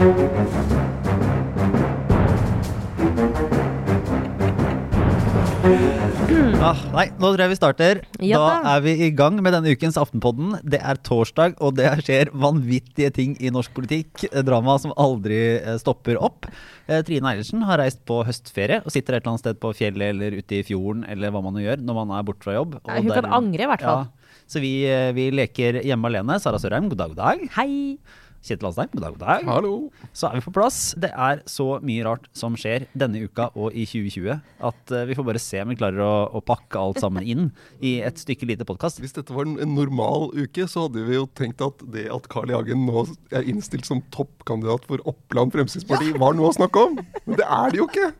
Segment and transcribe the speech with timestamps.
[0.00, 0.06] Ah,
[6.94, 7.98] nei, nå tror jeg vi starter.
[8.24, 8.70] Ja da da.
[8.78, 10.54] er vi i gang med denne ukens Aftenpodden.
[10.64, 14.24] Det er torsdag, og det skjer vanvittige ting i norsk politikk.
[14.30, 16.48] Eh, Drama som aldri eh, stopper opp.
[16.88, 20.14] Eh, Trine Eilertsen har reist på høstferie og sitter et eller annet sted på fjellet
[20.14, 22.80] eller ute i fjorden eller hva man nå gjør når man er borte fra jobb.
[22.88, 24.08] Nei, hun kan angre, i hvert fall.
[24.08, 24.74] Ja, så vi,
[25.20, 26.40] vi leker hjemme alene.
[26.40, 27.46] Sara Sørheim, god dag, god dag.
[27.60, 27.68] Hei!
[28.40, 29.42] Kjetil Alstein, god dag, god dag.
[29.44, 29.72] Hallo.
[30.16, 30.78] Så er vi på plass.
[30.96, 34.30] Det er så mye rart som skjer denne uka og i 2020
[34.70, 37.50] at eh, vi får bare se om vi klarer å, å pakke alt sammen inn
[37.84, 39.02] i et stykke lite podkast.
[39.04, 42.30] Hvis dette var en, en normal uke, så hadde vi jo tenkt at det at
[42.32, 42.56] Carl I.
[42.56, 43.04] Hagen nå
[43.36, 46.96] er innstilt som toppkandidat for Oppland Fremskrittsparti, var noe å snakke om.
[47.26, 48.10] Men det er det jo ikke.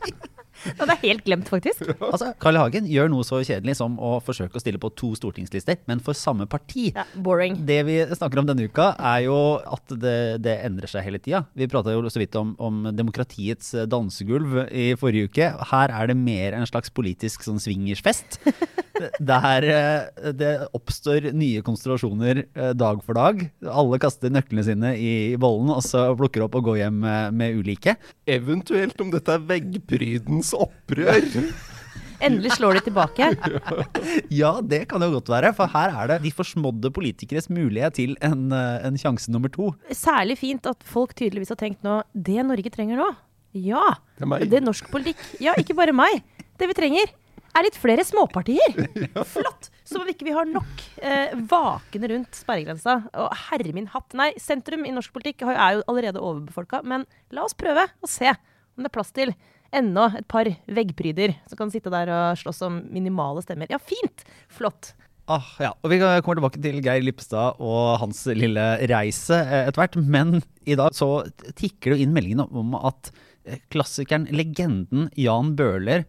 [0.64, 1.86] Det er helt glemt, faktisk.
[2.10, 2.60] Altså, Carl I.
[2.60, 6.16] Hagen gjør noe så kjedelig som å forsøke å stille på to stortingslister, men for
[6.18, 6.90] samme parti.
[6.96, 7.60] Ja, boring.
[7.68, 11.44] Det vi snakker om denne uka, er jo at det, det endrer seg hele tida.
[11.56, 15.50] Vi prata jo så vidt om, om demokratiets dansegulv i forrige uke.
[15.70, 18.40] Her er det mer en slags politisk sånn swingersfest.
[19.20, 23.40] Der eh, det oppstår nye konstellasjoner eh, dag for dag.
[23.64, 27.38] Alle kaster nøklene sine i, i bollen og så plukker opp og går hjem med,
[27.40, 27.96] med ulike.
[28.28, 31.20] Eventuelt om dette er veggprydens opprør.
[32.24, 33.30] Endelig slår de tilbake.
[34.40, 38.12] Ja, det kan jo godt være, for her er det de forsmådde politikeres mulighet til
[38.24, 39.70] en, eh, en sjanse nummer to.
[39.96, 43.08] Særlig fint at folk tydeligvis har tenkt nå Det Norge trenger nå,
[43.56, 44.44] ja, Det er meg.
[44.50, 45.22] det er norsk politikk.
[45.42, 46.20] Ja, ikke bare meg.
[46.60, 47.08] Det vi trenger,
[47.56, 48.76] er litt flere småpartier.
[49.32, 49.70] Flott!
[49.88, 53.00] Som om ikke vi har nok eh, vakende rundt sperregrensa.
[53.18, 54.14] Og herre min hatt.
[54.14, 58.30] Nei, sentrum i norsk politikk er jo allerede overbefolka, men la oss prøve å se
[58.30, 59.34] om det er plass til
[59.76, 63.70] enda et par veggpryder som kan sitte der og slåss om minimale stemmer.
[63.70, 64.24] Ja, fint!
[64.50, 64.94] Flott.
[65.30, 65.70] Ah, ja.
[65.78, 69.98] og Vi kommer tilbake til Geir Lippestad og hans lille reise eh, etter hvert.
[70.02, 71.22] Men i dag så
[71.54, 73.12] tikker det jo inn meldingen om at
[73.44, 76.02] eh, klassikeren, legenden Jan Bøhler,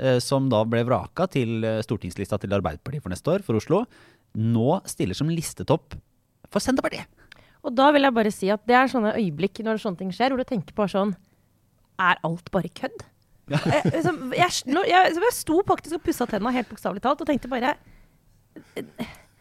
[0.00, 3.84] eh, som da ble vraka til stortingslista til Arbeiderpartiet for neste år, for Oslo,
[4.34, 5.94] nå stiller som listetopp
[6.50, 7.06] for Senterpartiet.
[7.66, 10.34] Og da vil jeg bare si at det er sånne øyeblikk når sånne ting skjer,
[10.34, 11.14] hvor du tenker på sånn
[11.98, 13.04] Er alt bare kødd?
[13.50, 14.50] Jeg, liksom, jeg,
[14.90, 17.76] jeg, jeg sto faktisk og pussa tenna helt bokstavelig talt og tenkte bare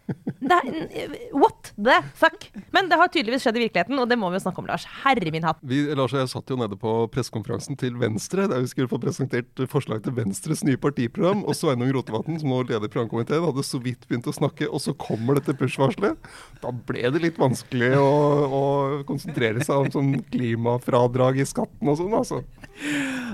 [0.05, 2.47] det er, What the fuck?
[2.75, 4.85] Men det har tydeligvis skjedd i virkeligheten, og det må vi jo snakke om, Lars.
[5.03, 5.61] Herre min hatt.
[5.65, 8.99] Vi, Lars og jeg satt jo nede på pressekonferansen til Venstre, der vi skulle få
[9.01, 11.43] presentert forslag til Venstres nye partiprogram.
[11.45, 14.93] Og Sveinung Rotevatn, som nå leder programkomiteen, hadde så vidt begynt å snakke, og så
[14.99, 16.29] kommer dette push-varselet.
[16.61, 18.11] Da ble det litt vanskelig å,
[18.45, 18.63] å
[19.09, 22.43] konsentrere seg om sånn klimafradrag i skatten og sånn, altså.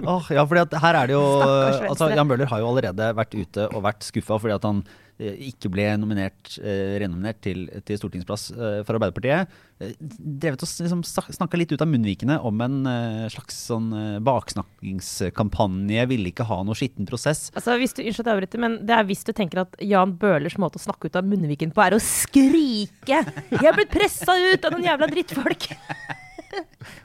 [0.05, 3.33] Åh, ja, fordi at her er det jo altså, Jan Bøhler har jo allerede vært
[3.33, 7.99] ute og vært skuffa fordi at han eh, ikke ble nominert, eh, renominert til, til
[7.99, 9.51] stortingsplass eh, for Arbeiderpartiet.
[9.81, 14.17] Eh, drevet og liksom, snakka litt ut av munnvikene om en eh, slags sånn eh,
[14.25, 16.07] baksnakkingskampanje.
[16.11, 17.49] Ville ikke ha noe skitten prosess.
[17.55, 20.17] Altså, hvis du, unnskyld at jeg avbryter, men det er hvis du tenker at Jan
[20.21, 24.33] Bøhlers måte å snakke ut av munnviken på, er å skrike 'Jeg har blitt pressa
[24.33, 25.71] ut av noen jævla drittfolk'.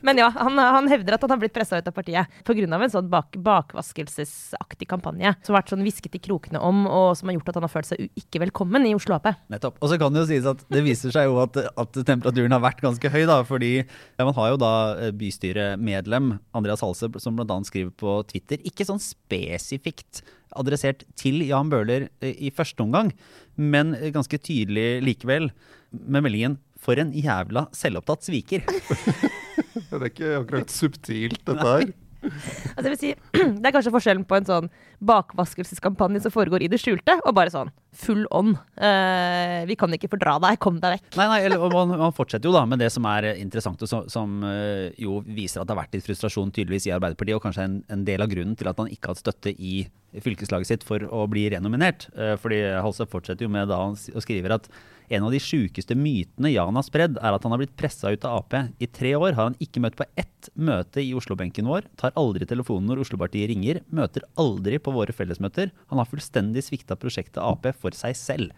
[0.07, 2.67] Men ja, han, han hevder at han har blitt pressa ut av partiet pga.
[2.67, 7.31] en sånn bak, bakvaskelsesaktig kampanje som har vært sånn hvisket i krokene om, og som
[7.31, 9.29] har gjort at han har følt seg ikke velkommen i Oslo Ap.
[9.53, 9.81] Nettopp.
[9.83, 12.65] Og så kan det jo sies at det viser seg jo at, at temperaturen har
[12.65, 13.41] vært ganske høy, da.
[13.47, 17.61] Fordi ja, man har jo da eh, bystyremedlem Andreas Halse som bl.a.
[17.67, 20.23] skriver på Twitter, ikke sånn spesifikt
[20.57, 23.13] adressert til Jan Bøhler eh, i første omgang,
[23.57, 25.51] men ganske tydelig likevel,
[25.97, 28.63] med meldingen 'For en jævla selvopptatt sviker'.
[29.87, 31.89] Det er ikke akkurat subtilt, dette her.
[32.27, 33.11] Altså, jeg vil si,
[33.61, 37.53] det er kanskje forskjellen på en sånn bakvaskelseskampanje som foregår i det skjulte, og bare
[37.53, 38.55] sånn full on.
[38.77, 41.07] Eh, vi kan ikke fordra deg, kom deg vekk.
[41.17, 44.09] Nei, nei, eller, man, man fortsetter jo da med det som er interessant, og som,
[44.12, 47.69] som eh, jo viser at det har vært litt frustrasjon tydeligvis i Arbeiderpartiet, og kanskje
[47.69, 49.79] en, en del av grunnen til at han ikke har hatt støtte i
[50.23, 52.09] fylkeslaget sitt for å bli renominert.
[52.17, 54.71] Eh, fordi Halse fortsetter jo med da han skriver at
[55.09, 58.25] en av de sjukeste mytene Jan har spredd, er at han har blitt pressa ut
[58.27, 58.57] av Ap.
[58.83, 62.48] I tre år har han ikke møtt på ett møte i Oslo-benken vår, tar aldri
[62.48, 65.74] telefonen når Oslo-partiet ringer, møter aldri på våre fellesmøter.
[65.91, 68.54] Han har fullstendig svikta prosjektet Ap for seg selv.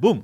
[0.00, 0.22] Boom!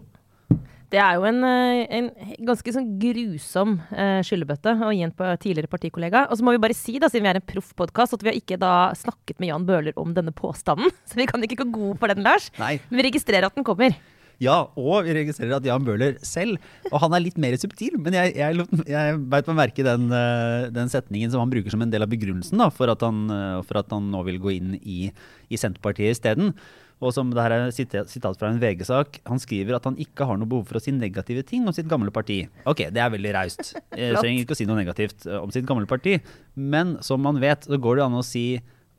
[0.90, 2.08] Det er jo en, eh, en
[2.48, 6.24] ganske sånn grusom eh, skyllebøtte å gi en på tidligere partikollega.
[6.26, 8.38] Og så må vi bare si, da, siden vi er en proffpodkast, at vi har
[8.38, 10.90] ikke da snakket med Jan Bøhler om denne påstanden.
[11.08, 12.50] Så vi kan ikke gå god for den, Lars.
[12.58, 12.78] Nei.
[12.88, 13.94] Men vi registrerer at den kommer.
[14.40, 16.56] Ja, og vi registrerer at Jan Bøhler selv,
[16.88, 20.06] og han er litt mer subtil, men jeg, jeg, jeg beit meg merke i den,
[20.16, 23.26] eh, den setningen som han bruker som en del av begrunnelsen da, for, at han,
[23.34, 25.10] eh, for at han nå vil gå inn i,
[25.52, 26.54] i Senterpartiet isteden.
[27.00, 30.40] Og som det her er sitat fra en VG-sak, han skriver at han ikke har
[30.40, 32.42] noe behov for å si negative ting om sitt gamle parti.
[32.68, 33.72] Ok, det er veldig raust.
[33.92, 36.18] Trenger ikke å si noe negativt eh, om sitt gamle parti.
[36.56, 38.44] Men som man vet, så går det an å si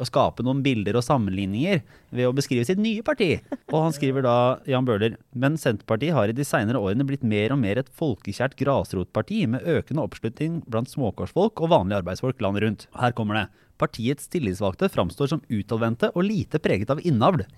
[0.02, 1.82] å skape noen bilder og sammenligninger
[2.12, 3.36] ved å beskrive sitt nye parti.
[3.70, 4.36] Og han skriver da,
[4.70, 8.58] Jan Bøhler, men Senterpartiet har i de senere årene blitt mer og mer et folkekjært
[8.60, 12.88] grasrotparti med økende oppslutning blant småkårsfolk og vanlige arbeidsfolk landet rundt.
[12.98, 13.48] Her kommer det.
[13.82, 17.44] Partiets tillitsvalgte framstår som utadvendte og lite preget av innavl.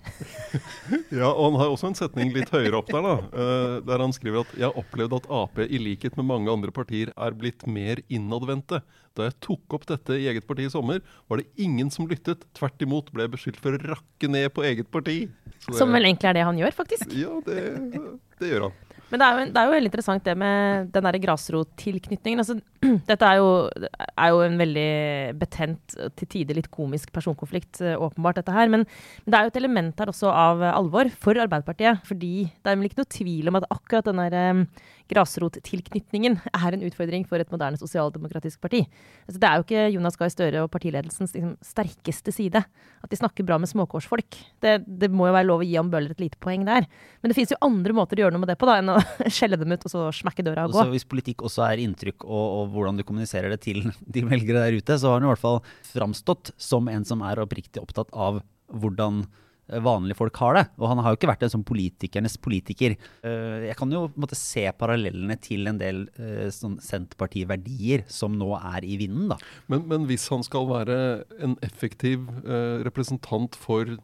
[1.14, 4.12] Ja, og han har også en setning litt høyere opp der, da, eh, der han
[4.14, 7.64] skriver at jeg har opplevd at Ap i likhet med mange andre partier er blitt
[7.70, 8.80] mer innadvendte.
[9.14, 11.00] Da jeg tok opp dette i eget parti i sommer,
[11.30, 12.42] var det ingen som lyttet.
[12.58, 15.18] Tvert imot ble jeg beskyldt for å rakke ned på eget parti.
[15.60, 17.14] Så det- Som vel egentlig er det han gjør, faktisk.
[17.14, 17.60] Ja, det,
[18.42, 18.80] det gjør han.
[19.14, 22.40] Men det er, jo, det er jo veldig interessant det med den der grasrottilknytningen.
[22.42, 22.56] Altså,
[23.10, 23.52] dette er jo,
[24.10, 24.88] er jo en veldig
[25.38, 28.66] betent, til tider litt komisk personkonflikt, eh, åpenbart, dette her.
[28.72, 28.82] Men,
[29.22, 32.02] men det er jo et element her også av alvor for Arbeiderpartiet.
[32.10, 36.76] Fordi det er vel ikke noe tvil om at akkurat den derre eh, grasrottilknytningen er
[36.76, 38.82] en utfordring for et moderne sosialdemokratisk parti.
[39.24, 43.18] Altså, det er jo ikke Jonas Gahr Støre og partiledelsens liksom, sterkeste side at de
[43.18, 44.38] snakker bra med småkårsfolk.
[44.64, 46.88] Det, det må jo være lov å gi ham Bøhler et lite poeng der.
[47.22, 48.98] Men det finnes jo andre måter å gjøre noe med det på da, enn å
[49.36, 50.82] skjelle dem ut og så smekke døra og gå.
[50.82, 54.66] Også hvis politikk også er inntrykk og, og hvordan du kommuniserer det til de velgere
[54.66, 55.62] der ute, så har han i hvert fall
[55.92, 58.42] framstått som en som er oppriktig opptatt av
[58.74, 59.24] hvordan
[59.68, 60.64] vanlige folk har det.
[60.78, 62.96] Og han har jo ikke vært en sånn politikernes politiker.
[63.24, 68.50] Eh, Jeg kan jo på se parallellene til en del eh, sånn Senterparti-verdier som nå
[68.58, 69.38] er i vinden, da.
[69.72, 70.98] Men, men hvis han skal være
[71.44, 73.96] en effektiv eh, representant for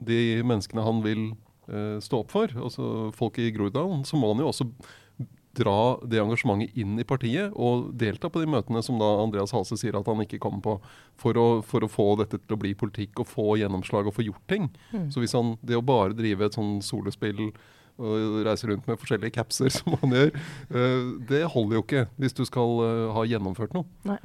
[0.00, 1.24] de menneskene han vil
[1.68, 4.68] eh, stå opp for, altså folk i Groruddalen, så må han jo også
[5.56, 9.78] dra det engasjementet inn i partiet og delta på de møtene som da Andreas Hase
[9.80, 10.76] sier at han ikke kommer på,
[11.18, 14.26] for å, for å få dette til å bli politikk og få gjennomslag og få
[14.28, 14.70] gjort ting.
[15.10, 17.50] Så hvis han, det å bare drive et sånn solospill
[18.00, 20.34] og reise rundt med forskjellige capser som han gjør,
[20.72, 24.18] eh, det holder jo ikke hvis du skal eh, ha gjennomført noe.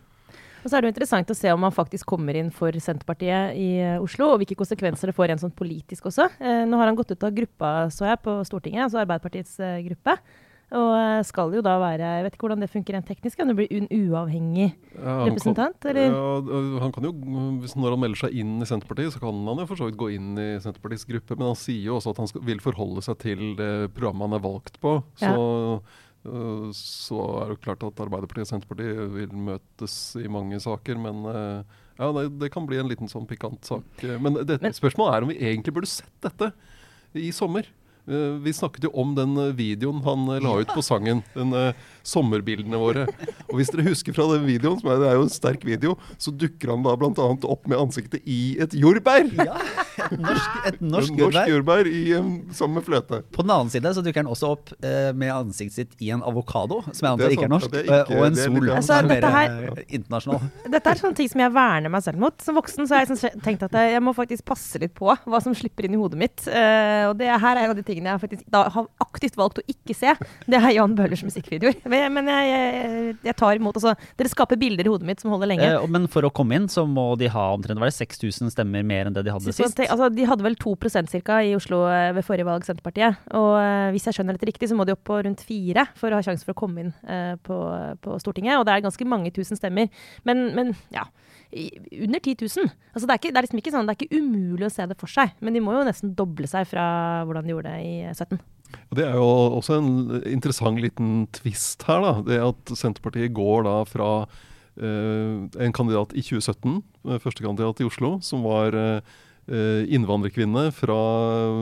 [0.65, 3.53] Og så er det jo interessant å se om han faktisk kommer inn for Senterpartiet
[3.61, 6.25] i eh, Oslo, og hvilke konsekvenser det får rent sånn politisk også.
[6.39, 9.83] Eh, nå har han gått ut av gruppa, så jeg, på Stortinget, altså Arbeiderpartiets eh,
[9.85, 10.17] gruppe.
[10.73, 13.37] Og eh, skal jo da være Jeg vet ikke hvordan det funker rent teknisk.
[13.37, 16.15] Kan du bli en uavhengig Ja, representant, Kan, eller?
[16.15, 17.11] ja, han kan jo,
[17.61, 19.99] hvis Når han melder seg inn i Senterpartiet, så kan han jo for så vidt
[20.01, 23.05] gå inn i Senterpartiets gruppe, men han sier jo også at han skal, vil forholde
[23.05, 24.95] seg til det programmet han er valgt på.
[25.21, 25.31] Så,
[26.25, 31.25] øh, så er det klart at Arbeiderpartiet og Senterpartiet vil møtes i mange saker, men
[31.29, 31.63] øh,
[32.01, 34.01] ja, det, det kan bli en liten sånn pikant sak.
[34.19, 36.51] Men, det, Men- spørsmålet er om vi egentlig burde sett dette
[37.15, 37.69] i sommer.
[38.07, 41.23] Eh, Vi snakket jo om den eh, videoen han eh, la ut på sangen.
[41.33, 41.53] Den
[42.05, 43.07] sommerbildene våre.
[43.49, 45.95] Og hvis dere husker fra den videoen, som er, det er jo en sterk video,
[46.21, 47.25] så dukker han da bl.a.
[47.49, 49.25] opp med ansiktet i et jordbær.
[49.39, 49.55] Ja,
[50.05, 51.89] et norsk, et En norsk norsk jordbær.
[51.89, 52.03] i,
[52.53, 53.23] sammen med fløte.
[53.33, 54.69] På den annen side så dukker han også opp
[55.17, 57.79] med ansiktet sitt i en avokado, som jeg Det er antar ikke er norsk, ja,
[57.81, 60.41] er ikke- og en sol, litt Altså, er dette her- internasjonal.
[60.77, 62.37] Dette er sånne ting som jeg verner meg selv mot.
[62.45, 65.41] Som voksen så har jeg sånn tenkt at jeg må faktisk passe litt på hva
[65.41, 66.45] som slipper inn i hodet mitt.
[66.45, 69.63] Og det her er en av de tingene jeg faktisk da har aktivt valgt å
[69.71, 70.11] ikke se.
[70.45, 71.77] Det er Jan Bøhlers musikkvideoer.
[71.91, 73.77] Men, men jeg, jeg, jeg tar imot.
[73.79, 75.63] Altså, dere skaper bilder i hodet mitt som holder lenge.
[75.69, 78.83] Eh, men for å komme inn så må de ha omtrent var det 6000 stemmer
[78.83, 79.77] mer enn det de hadde sist.
[79.77, 81.15] tenk- Altså, de hadde vel 2%
[81.45, 83.21] i Oslo eh, ved forrige valg, Senterpartiet.
[83.37, 86.11] Og eh, hvis jeg skjønner dette riktig, så må de opp på rundt fire for
[86.11, 87.59] å ha sjanse for å komme inn eh, på,
[88.03, 88.57] på Stortinget.
[88.59, 89.87] Og det er ganske mange tusen stemmer.
[90.27, 91.05] Men, men ja,
[91.51, 92.73] under 10 000.
[92.93, 94.87] Altså, det, er ikke, det er liksom ikke sånn, det er ikke umulig å se
[94.89, 95.35] det for seg.
[95.45, 96.87] Men de må jo nesten doble seg fra
[97.27, 98.41] hvordan de gjorde det i 17.
[98.89, 99.93] Og Det er jo også en
[100.31, 102.01] interessant liten twist her.
[102.03, 104.11] da, Det at Senterpartiet går da fra
[104.75, 109.13] Uh, en kandidat i 2017, eh, førstekandidat i Oslo, som var eh,
[109.47, 110.97] eh, innvandrerkvinne fra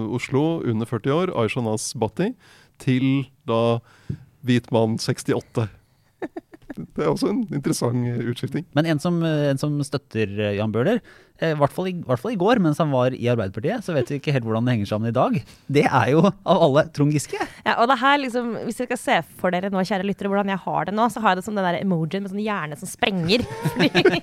[0.09, 2.31] Oslo under 40 år, Aisha Nas Bhatti,
[2.81, 3.77] til da
[4.41, 5.67] hvit mann 68.
[6.73, 8.65] Det er også en interessant eh, utskifting.
[8.77, 11.01] Men en som, eh, en som støtter eh, Jan Bøhler,
[11.43, 14.07] i hvert fall i, hvert fall i går mens han var i Arbeiderpartiet, så vet
[14.07, 15.33] vi ikke helt hvordan det henger sammen i dag.
[15.75, 17.39] Det er jo av alle Trond Giske.
[17.65, 20.53] Ja, og det her liksom, Hvis dere skal se for dere nå, kjære lyttere, hvordan
[20.53, 22.77] jeg har det nå, så har jeg det som den der emojien med sånn hjerne
[22.79, 23.43] som sprenger.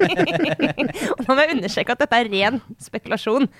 [1.19, 3.50] og nå må jeg understreke at dette er ren spekulasjon.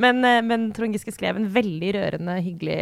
[0.00, 2.80] Men, men Trond Giske skrev en veldig rørende, hyggelig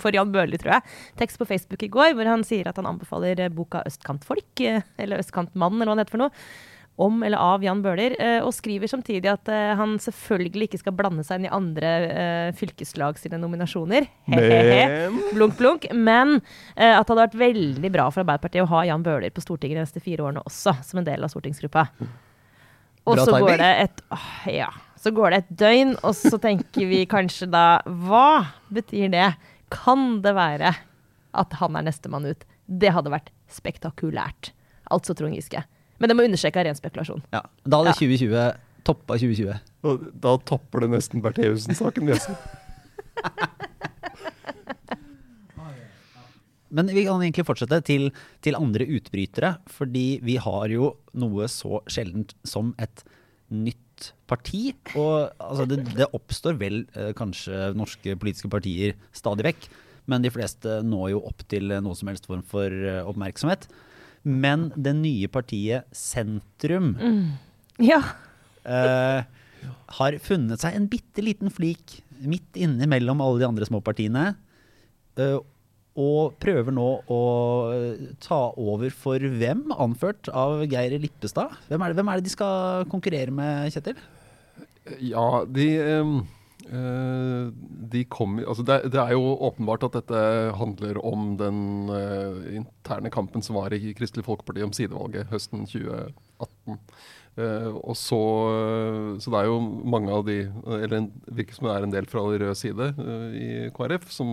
[0.00, 0.94] for Jan Bøhler, tror jeg.
[1.20, 4.86] Tekst på Facebook i går hvor han sier at han anbefaler eh, boka 'Østkantfolk', eh,
[4.98, 6.46] eller 'Østkantmann', eller hva det heter for noe.
[6.94, 11.24] Om eller av Jan Bøhler, eh, og skriver samtidig at han selvfølgelig ikke skal blande
[11.26, 14.06] seg inn i andre uh, fylkeslag sine nominasjoner.
[14.30, 14.84] He-he-he.
[15.10, 15.88] Men Blunk, blunk.
[15.90, 19.42] Men uh, at det hadde vært veldig bra for Arbeiderpartiet å ha Jan Bøhler på
[19.42, 21.88] Stortinget de neste fire årene også, som en del av stortingsgruppa.
[23.10, 24.70] Og så går det et åh, Ja.
[25.04, 29.26] Så går det et døgn, og så tenker vi kanskje da Hva betyr det?
[29.74, 30.74] Kan det være
[31.34, 32.44] at han er nestemann ut?
[32.66, 34.52] Det hadde vært spektakulært.
[34.94, 35.64] Altså Trond Giske.
[36.00, 37.22] Men det må understreke av ren spekulasjon.
[37.34, 37.42] Ja.
[37.64, 37.98] Da hadde Ja.
[38.00, 38.44] 2020
[38.84, 39.60] toppa 2020.
[39.88, 42.10] Og da topper det nesten Bertheussen-saken.
[46.74, 48.08] Men vi kan egentlig fortsette til,
[48.42, 50.88] til andre utbrytere, fordi vi har jo
[51.22, 53.04] noe så sjeldent som et
[53.54, 53.93] nytt
[54.30, 54.74] parti.
[54.96, 59.68] Og altså, det, det oppstår vel eh, kanskje norske politiske partier stadig vekk,
[60.10, 63.68] men de fleste når jo opp til noe som helst form for eh, oppmerksomhet.
[64.24, 66.94] Men det nye partiet Sentrum
[67.82, 68.00] Ja.
[68.64, 69.24] eh,
[69.98, 74.34] har funnet seg en bitte liten flik midt inne mellom alle de andre små partiene.
[75.20, 75.36] eh,
[75.94, 77.22] og prøver nå å
[77.70, 81.54] eh, ta over for hvem, anført av Geir Lippestad?
[81.68, 84.00] Hvem er, det, hvem er det de skal konkurrere med, Kjetil?
[85.00, 86.10] Ja, de eh,
[87.94, 90.20] de kommer, altså det, det er jo åpenbart at dette
[90.58, 91.62] handler om den
[91.94, 96.80] eh, interne kampen som var i Kristelig Folkeparti om sidevalget høsten 2018.
[97.38, 98.22] Eh, og så,
[99.22, 100.42] så det er jo mange av de,
[100.82, 102.94] eller virker som det er en del fra rød side
[103.38, 104.32] i KrF, som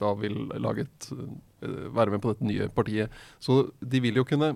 [0.00, 3.10] da vil et, eh, være med på dette nye partiet.
[3.40, 4.54] Så de vil jo kunne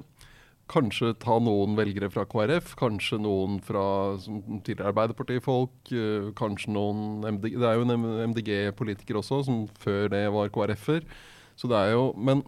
[0.70, 4.16] kanskje ta noen velgere fra KrF, kanskje noen fra
[4.64, 10.32] tidligere Arbeiderpartifolk, eh, kanskje noen MDG, Det er jo en MDG-politiker også, som før det
[10.32, 11.04] var KrF-er.
[11.56, 12.42] Så det er jo Men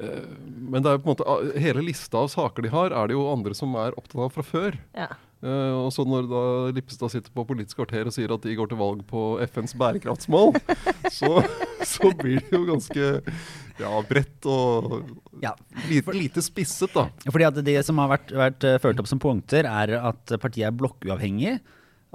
[0.00, 3.06] eh, men det er jo på en måte hele lista av saker de har, er
[3.08, 4.78] det jo andre som er opptatt av fra før.
[4.94, 5.08] ja.
[5.38, 6.42] Eh, og så når da
[6.74, 10.56] Lippestad sitter på Politisk kvarter og sier at de går til valg på FNs bærekraftsmål,
[11.18, 11.44] så,
[11.86, 13.08] så blir det jo ganske
[13.78, 14.98] ja, bredt og
[15.44, 15.54] Ja,
[15.86, 17.06] lite, lite spisset, da.
[17.30, 20.72] fordi at Det som har vært, vært eh, ført opp som punkter, er at partiet
[20.72, 21.58] er blokkuavhengig.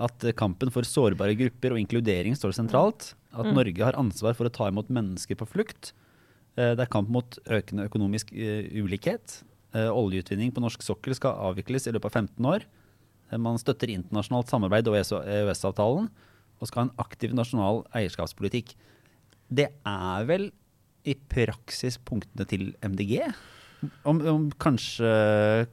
[0.04, 3.14] At eh, kampen for sårbare grupper og inkludering står sentralt.
[3.34, 5.94] At Norge har ansvar for å ta imot mennesker på flukt.
[6.54, 9.40] Uh, Det er kamp mot økende økonomisk uh, ulikhet.
[9.74, 12.66] Eh, Oljeutvinning på norsk sokkel skal avvikles i løpet av 15 år.
[13.32, 16.10] Man støtter internasjonalt samarbeid og EØS-avtalen.
[16.62, 18.76] Og skal ha en aktiv nasjonal eierskapspolitikk.
[19.54, 20.52] Det er vel
[21.04, 23.20] i praksis punktene til MDG?
[24.08, 25.10] Om, om kanskje,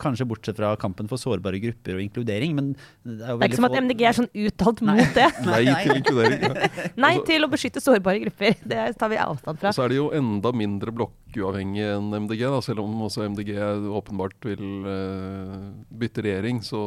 [0.02, 2.72] kanskje bortsett fra kampen for sårbare grupper og inkludering, men
[3.04, 5.26] det er jo Det er ikke som at MDG er sånn uttalt mot det.
[5.46, 6.44] Nei til inkludering.
[6.44, 6.68] Ja.
[6.96, 8.56] Nei Altså- til å beskytte sårbare grupper.
[8.64, 9.70] Det tar vi avstand fra.
[9.72, 13.52] Og så er de jo enda mindre blokkuavhengig enn MDG, da, selv om også MDG
[14.00, 15.70] åpenbart vil uh,
[16.02, 16.62] bytte regjering.
[16.66, 16.80] Så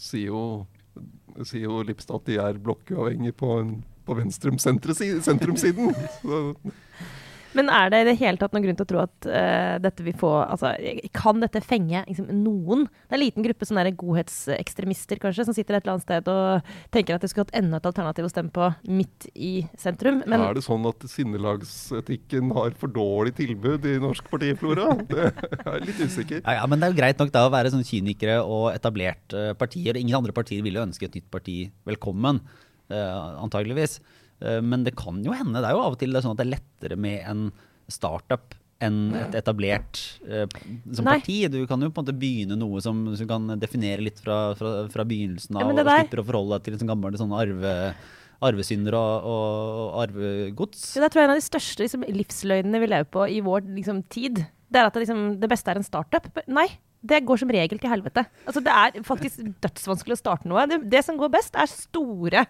[0.00, 0.44] sier jo,
[1.42, 5.22] sier jo Lipstad at de er blokkuavhengige på, en- på venstrum-sentrumsiden.
[5.24, 5.94] sentrumsiden.
[6.22, 6.42] Så
[7.54, 10.04] Men er det i det hele tatt noen grunn til å tro at uh, dette
[10.06, 10.72] vil få altså,
[11.14, 12.86] Kan dette fenge liksom, noen?
[12.88, 16.72] Det er en liten gruppe sånne godhetsekstremister kanskje, som sitter et eller annet sted og
[16.94, 20.22] tenker at de skulle hatt enda et alternativ å stemme på midt i sentrum.
[20.26, 24.90] Men er det sånn at sinnelagsetikken har for dårlig tilbud i norsk partiflora?
[25.14, 26.42] Det er litt usikker.
[26.42, 29.52] Ja, ja, men det er jo greit nok da å være sånn kynikere og etablerte
[29.60, 29.98] partier.
[30.00, 32.40] Ingen andre partier vil jo ønske et nytt parti velkommen,
[32.92, 34.00] uh, antageligvis.
[34.40, 35.60] Eh, men det kan jo hende.
[35.60, 37.48] Det er jo av og til det er sånn at det er lettere med en
[37.92, 40.44] startup enn et etablert eh,
[40.92, 41.38] som parti.
[41.52, 44.76] Du kan jo på en måte begynne noe som, som kan definere litt fra, fra,
[44.92, 47.74] fra begynnelsen av, ja, og slipper å forholde deg til liksom gamle sånne arve,
[48.44, 50.88] arvesynder og, og arvegods.
[50.96, 53.70] Ja, det tror jeg en av de største liksom, livsløgnene vi lever på i vår
[53.78, 54.42] liksom, tid.
[54.68, 56.28] Det er at det, liksom, det beste er en startup.
[56.50, 56.68] Nei,
[57.04, 58.24] det går som regel til helvete.
[58.48, 60.64] Altså, det er faktisk dødsvanskelig å starte noe.
[60.70, 62.46] Det, det som går best, er store,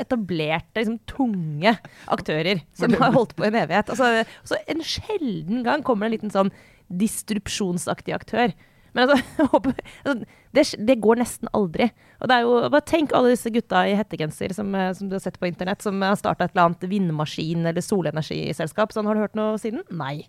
[0.00, 1.74] etablerte, liksom, tunge
[2.08, 3.92] aktører som har holdt på i en evighet.
[3.92, 6.54] Altså, så en sjelden gang kommer det en liten sånn
[6.88, 8.56] distrupsjonsaktig aktør.
[8.96, 9.44] Men altså,
[10.08, 10.14] altså
[10.56, 11.90] det, det går nesten aldri.
[12.22, 15.18] Og det er jo, bare Tenk alle disse gutta i hettegenser som, eh, som du
[15.18, 18.94] har sett på internett, som har starta et eller annet vindmaskin- eller solenergiselskap.
[18.94, 19.84] Sånn, har du hørt noe siden?
[19.92, 20.24] Nei.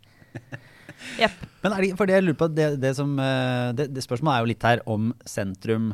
[1.19, 1.45] Jepp.
[1.63, 4.35] Men er det, for det jeg lurer på, det, det, som, eh, det, det spørsmålet
[4.35, 5.91] er jo litt her om sentrum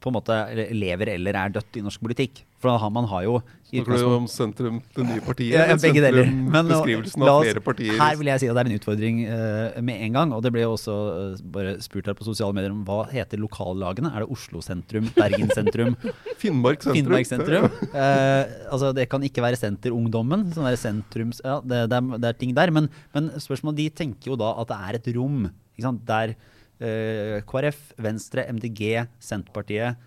[0.00, 0.36] på en måte
[0.72, 2.44] lever eller er dødt i norsk politikk.
[2.60, 3.40] For da har man har jo
[3.70, 5.54] Snakker du om sentrum, det nye partiet?
[5.54, 6.26] Ja, ja, begge deler.
[6.26, 7.94] Men beskrivelsen av oss- flere partier?
[8.00, 10.32] Her vil jeg si at det er en utfordring uh, med en gang.
[10.34, 10.96] Og det ble jo også
[11.36, 14.10] uh, bare spurt her på sosiale medier om hva heter lokallagene.
[14.10, 15.94] Er det Oslo sentrum, Bergen sentrum,
[16.42, 16.98] Finnmark sentrum.
[16.98, 17.70] Finnmark sentrum?
[17.90, 20.48] Uh, altså Det kan ikke være Senterungdommen.
[20.54, 22.72] Sånn der sentrums, ja, det, det, er, det er ting der.
[22.74, 26.34] Men, men spørsmålet, de tenker jo da at det er et rom ikke sant, der
[26.80, 29.98] KrF, Venstre, MDG, Senterpartiet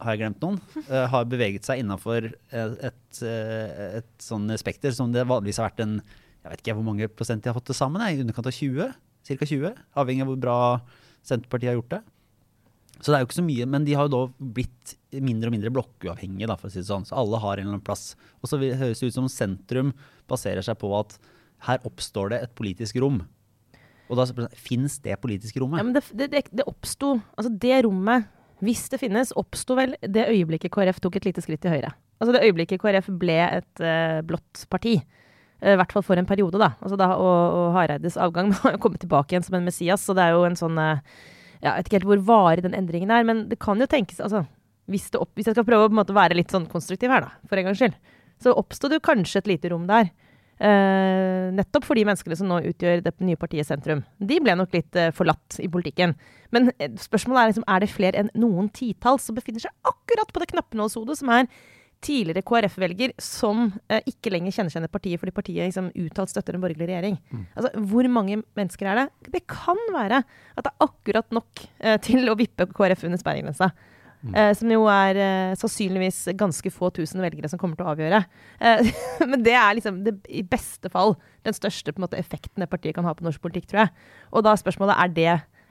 [0.00, 0.58] har jeg glemt noen?
[0.88, 5.70] uh, har beveget seg innafor et, et, eh, et sånn spekter som det vanligvis har
[5.70, 8.00] vært en Jeg vet ikke hvor mange prosent de har fått til sammen.
[8.00, 8.94] I underkant av 20?
[9.28, 9.44] Ca.
[9.44, 9.74] 20?
[10.00, 10.56] Avhengig av hvor bra
[11.20, 12.00] Senterpartiet har gjort det.
[13.00, 15.54] Så det er jo ikke så mye, men de har jo da blitt mindre og
[15.54, 17.04] mindre blokkuavhengige, da, for å si det sånn.
[17.08, 18.14] Så alle har en eller annen plass.
[18.40, 19.92] Og så høres det ut som sentrum
[20.32, 21.16] baserer seg på at
[21.68, 23.20] her oppstår det et politisk rom.
[24.10, 25.78] Og da fins det politiske rommet?
[25.78, 28.26] Ja, men det, det, det, oppsto Altså, det rommet,
[28.64, 31.94] hvis det finnes, oppsto vel det øyeblikket KrF tok et lite skritt til høyre.
[32.20, 34.98] Altså det øyeblikket KrF ble et uh, blått parti.
[35.60, 36.72] Eh, I hvert fall for en periode, da.
[36.80, 40.16] Altså da og, og Hareides avgang har jo kommet tilbake igjen som en Messias, så
[40.16, 41.02] det er jo en sånn eh,
[41.60, 44.22] ja, Jeg vet ikke helt hvor varig den endringen er, men det kan jo tenkes
[44.24, 44.46] altså,
[44.90, 47.60] hvis, opp, hvis jeg skal prøve å måte, være litt sånn konstruktiv her, da, for
[47.60, 47.96] en gangs skyld,
[48.40, 50.08] så oppsto det jo kanskje et lite rom der.
[50.60, 54.02] Eh, nettopp for de menneskene som nå utgjør det nye partiet Sentrum.
[54.20, 56.12] De ble nok litt eh, forlatt i politikken.
[56.52, 60.28] Men eh, spørsmålet er liksom, er det flere enn noen titalls som befinner seg akkurat
[60.28, 61.48] på det knappenålshodet, som er
[62.04, 66.88] tidligere KrF-velger som eh, ikke lenger kjenner partiet fordi partiet liksom, uttalt støtter en borgerlig
[66.88, 67.16] regjering.
[67.54, 69.32] Altså, Hvor mange mennesker er det?
[69.36, 73.70] Det kan være at det er akkurat nok eh, til å vippe KrF under sperregrensa.
[74.20, 78.18] Eh, som jo er eh, sannsynligvis ganske få tusen velgere som kommer til å avgjøre.
[78.60, 78.90] Eh,
[79.30, 83.08] men det er liksom det, i beste fall den største måte, effekten det partiet kan
[83.08, 83.94] ha på norsk politikk, tror jeg.
[84.34, 85.30] Og da er spørsmålet er det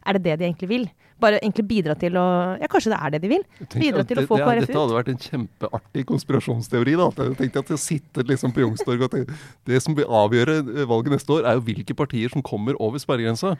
[0.09, 0.85] er det det de egentlig vil?
[1.19, 2.25] Bare egentlig bidra til å
[2.61, 3.41] Ja, kanskje det er det de vil?
[3.59, 6.93] Bidra til til å det- få det- KrF Dette hadde vært en kjempeartig konspirasjonsteori.
[6.95, 7.23] da.
[7.23, 11.11] Jeg tenkte at jeg sitter liksom på Youngstorget og tenker, Det som vil avgjøre valget
[11.11, 13.57] neste år, er jo hvilke partier som kommer over sperregrensa.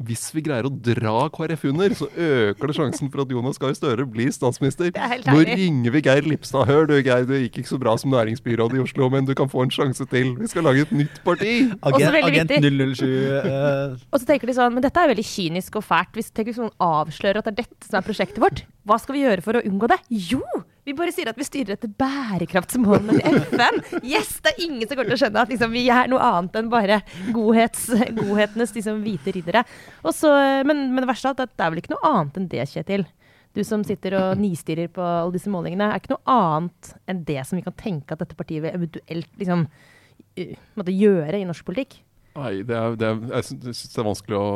[0.00, 3.74] Hvis vi greier å dra KrF under, så øker det sjansen for at Jonas Gahr
[3.76, 4.92] Støre blir statsminister.
[4.94, 6.66] Er Nå ringer vi Geir Lipstad.
[6.70, 9.50] Hør du, Geir, det gikk ikke så bra som næringsbyråd i Oslo, men du kan
[9.52, 10.34] få en sjanse til.
[10.40, 11.54] Vi skal lage et nytt parti.
[11.82, 13.02] Agent, agent 007
[13.42, 13.96] Uh...
[14.12, 16.12] Og så tenker de sånn, men dette er veldig kynisk og fælt.
[16.16, 19.16] Hvis tenk hvis noen avslører at det er dette som er prosjektet vårt, hva skal
[19.16, 19.98] vi gjøre for å unngå det?
[20.32, 20.42] Jo!
[20.82, 23.76] Vi bare sier at vi styrer etter bærekraftsmålene til FN.
[24.02, 24.34] Yes!
[24.42, 26.70] Det er ingen som kommer til å skjønne at liksom, vi er noe annet enn
[26.72, 26.98] bare
[27.30, 27.84] godhets,
[28.16, 29.62] godhetenes liksom, hvite riddere.
[30.02, 30.32] Også,
[30.66, 33.06] men, men det verste er at det er vel ikke noe annet enn det, Kjetil.
[33.54, 35.92] Du som sitter og nistirrer på alle disse målingene.
[35.92, 39.38] Er ikke noe annet enn det som vi kan tenke at dette partiet vil eventuelt
[39.38, 39.68] liksom,
[40.34, 42.00] gjøre i norsk politikk?
[42.32, 44.46] Nei, det er, det er, jeg syns det er vanskelig å,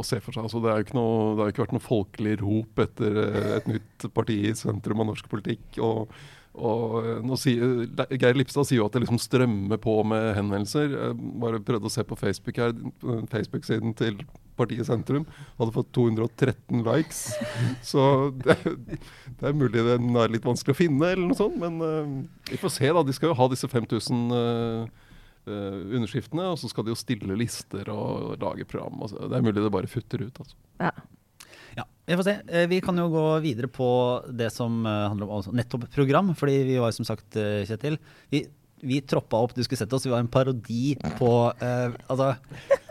[0.00, 0.46] å se for seg.
[0.46, 3.20] Altså, det, er jo ikke noe, det har jo ikke vært noe folkelig rop etter
[3.26, 5.66] eh, et nytt parti i sentrum av norsk politikk.
[5.84, 6.16] Og,
[6.56, 7.84] og eh, sier,
[8.16, 10.96] Geir Lipstad sier jo at det liksom strømmer på med henvendelser.
[10.96, 12.72] Jeg bare prøvde å se på Facebook her,
[13.34, 14.24] Facebook-siden til
[14.56, 15.26] partiet Sentrum
[15.58, 17.26] hadde fått 213 likes.
[17.90, 21.58] Så det, det er mulig den er litt vanskelig å finne, eller noe sånt.
[21.60, 22.14] Men uh,
[22.50, 23.04] vi får se, da.
[23.04, 25.04] De skal jo ha disse 5000 uh, eh,
[25.46, 28.98] underskriftene, og så skal de jo stille lister og lage program.
[29.06, 29.28] Altså.
[29.30, 30.40] Det er mulig det bare futter ut.
[30.42, 30.56] Altså.
[30.80, 30.90] Ja.
[31.76, 32.34] Ja, vi får se.
[32.48, 33.86] Eh, Vi kan jo gå videre på
[34.32, 36.30] det som eh, handler om altså nettopp program.
[36.38, 37.98] Fordi vi var som sagt, eh, Kjetil
[38.32, 38.46] Vi,
[38.84, 41.30] vi troppa opp, du skulle sett oss, vi var en parodi på
[41.64, 42.32] eh, Altså,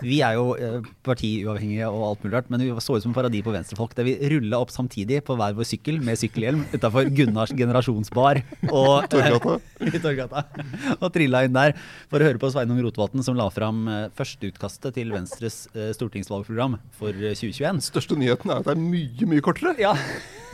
[0.02, 3.18] vi er jo eh, partiuavhengige og alt mulig rart, men vi så ut som en
[3.18, 3.94] parodi på venstrefolk.
[3.98, 9.08] Der vi rulla opp samtidig på hver vår sykkel med sykkelhjelm utafor Gunnars generasjonsbar og,
[9.12, 9.58] Torgata.
[9.96, 10.46] i Torgata.
[11.00, 11.76] Og trilla inn der
[12.12, 16.80] for å høre på Sveinung Rotevatn, som la fram eh, førsteutkastet til Venstres eh, stortingsvalgprogram
[16.98, 17.84] for eh, 2021.
[17.92, 19.76] Største nyheten er at det er mye, mye kortere.
[19.82, 19.94] Ja,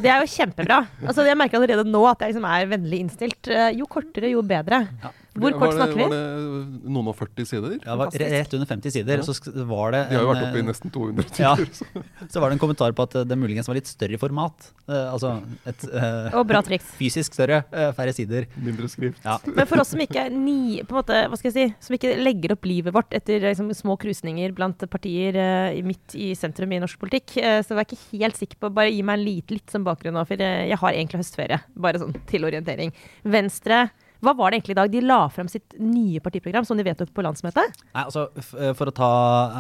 [0.02, 0.84] Det er jo kjempebra.
[1.06, 3.52] Altså, jeg merker allerede nå at jeg liksom er vennlig innstilt.
[3.52, 4.84] Eh, Jo kortere, jo bedre.
[5.32, 6.04] Hvor kort snakker vi?
[6.04, 7.76] Var det noen og 40 sider?
[7.86, 9.22] Ja, var rett under 50 sider.
[9.22, 9.24] Ja.
[9.24, 11.54] så var det De har jo vært oppe i eh, nesten 200 ja.
[11.56, 11.72] sider.
[11.78, 14.20] så- Så var det en kommentar på at eh, det muligens var litt større i
[14.20, 14.68] format.
[14.92, 15.32] Uh, altså
[15.72, 16.90] et uh, Og bra triks.
[17.00, 18.50] fysisk større, uh, færre sider.
[18.60, 19.24] Mindre skrift.
[19.24, 19.38] Ja.
[19.48, 21.96] Men for oss som ikke er ni, på en måte, hva skal jeg si, som
[21.96, 25.40] ikke legger opp livet vårt etter liksom, små krusninger blant partier
[25.88, 29.02] midt i sentrum i norsk politikk, så var jeg ikke helt sikker på Bare gi
[29.06, 31.60] meg en lit, litt som bakgrunn nå, for jeg har egentlig høstferie.
[31.76, 32.92] Bare sånn til orientering.
[33.24, 33.86] Venstre
[34.22, 34.92] hva var det egentlig i dag?
[34.94, 37.80] De la frem sitt nye partiprogram som de vedtok på landsmøtet.
[37.96, 39.10] Nei, altså, eh, for å ta,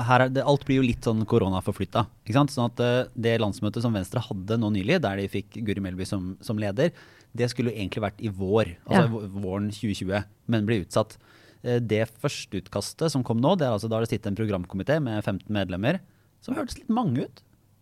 [0.07, 2.05] her er det, Alt blir jo litt sånn koronaforflytta.
[2.25, 2.53] ikke sant?
[2.53, 6.05] Sånn at eh, Det landsmøtet som Venstre hadde nå nylig, der de fikk Guri Melby
[6.05, 6.91] som, som leder,
[7.33, 8.75] det skulle jo egentlig vært i vår.
[8.85, 9.27] Altså Ja.
[9.41, 11.17] våren 2020, men ble utsatt.
[11.63, 15.01] Eh, Det førsteutkastet som kom nå, det er altså da har det sittet en programkomité
[15.01, 15.99] med 15 medlemmer,
[16.41, 17.41] som hørtes litt mange ut.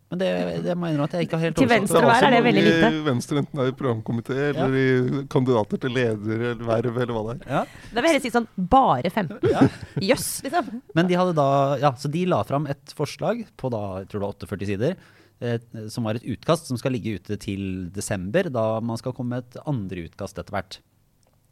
[0.09, 0.29] Men det,
[0.65, 2.63] det må jeg innrømme at jeg ikke har helt Til venstre hver er det veldig
[2.65, 2.87] lite.
[2.89, 4.87] I Venstre, enten det er i programkomité eller i
[5.29, 7.43] kandidater til leder eller verv eller hva det er.
[7.45, 7.61] Ja.
[7.93, 9.69] Da vil jeg heller si sånn bare 15.
[10.09, 10.73] Jøss, liksom.
[10.97, 11.47] Men de hadde da,
[11.83, 14.97] ja, så de la fram et forslag på da, jeg tror det var 48 sider,
[15.45, 15.59] eh,
[15.93, 19.45] som var et utkast som skal ligge ute til desember, da man skal komme med
[19.45, 20.81] et andre utkast etter hvert.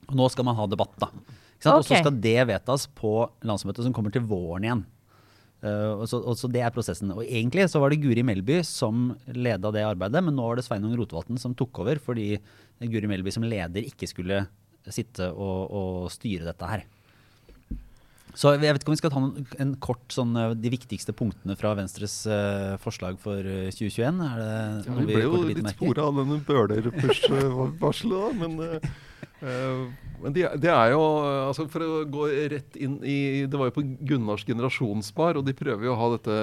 [0.10, 1.14] Og nå skal man ha debatt, da.
[1.14, 1.78] Okay.
[1.78, 4.88] Og så skal det vedtas på landsmøtet som kommer til våren igjen.
[5.66, 7.14] Eh, og, så, og så Det er prosessen.
[7.16, 10.68] Og Egentlig så var det Guri Melby som leda det arbeidet, men nå var det
[10.68, 12.36] Sveinung Rotevatn som tok over, fordi
[12.84, 14.46] Guri Melby som leder ikke skulle
[14.88, 16.86] sitte og, og styre dette her.
[18.38, 21.16] Så jeg vet ikke om vi skal ta en, en kort sånn eh, de viktigste
[21.18, 24.22] punktene fra Venstres uh, forslag for 2021?
[24.28, 24.52] Er det
[24.86, 28.30] ja, vi ble jo litt spora av denne Bøhler-push-varselet, da.
[28.38, 29.06] Men, uh,
[29.42, 31.02] men det, de er jo
[31.46, 35.54] altså For å gå rett inn i Det var jo på Gunnars generasjonsbar, og de
[35.58, 36.38] prøver jo å ha dette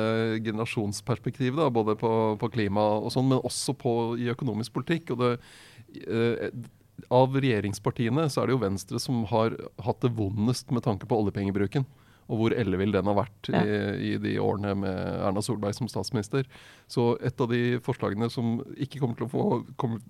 [0.47, 5.15] generasjonsperspektivet, da, både på, på klima og sånn, men også på, i økonomisk politikk.
[5.17, 5.35] og det
[6.07, 6.49] uh,
[7.13, 11.19] av regjeringspartiene så er det jo Venstre som har hatt det vondest med tanke på
[11.19, 11.87] oljepengebruken.
[12.33, 13.61] Og hvor ellevill den har vært ja.
[13.61, 14.95] i, i, de årene med
[15.27, 16.47] Erna Solberg som statsminister.
[16.89, 19.49] Så et av de forslagene som ikke kommer til å få
[19.81, 20.01] kommer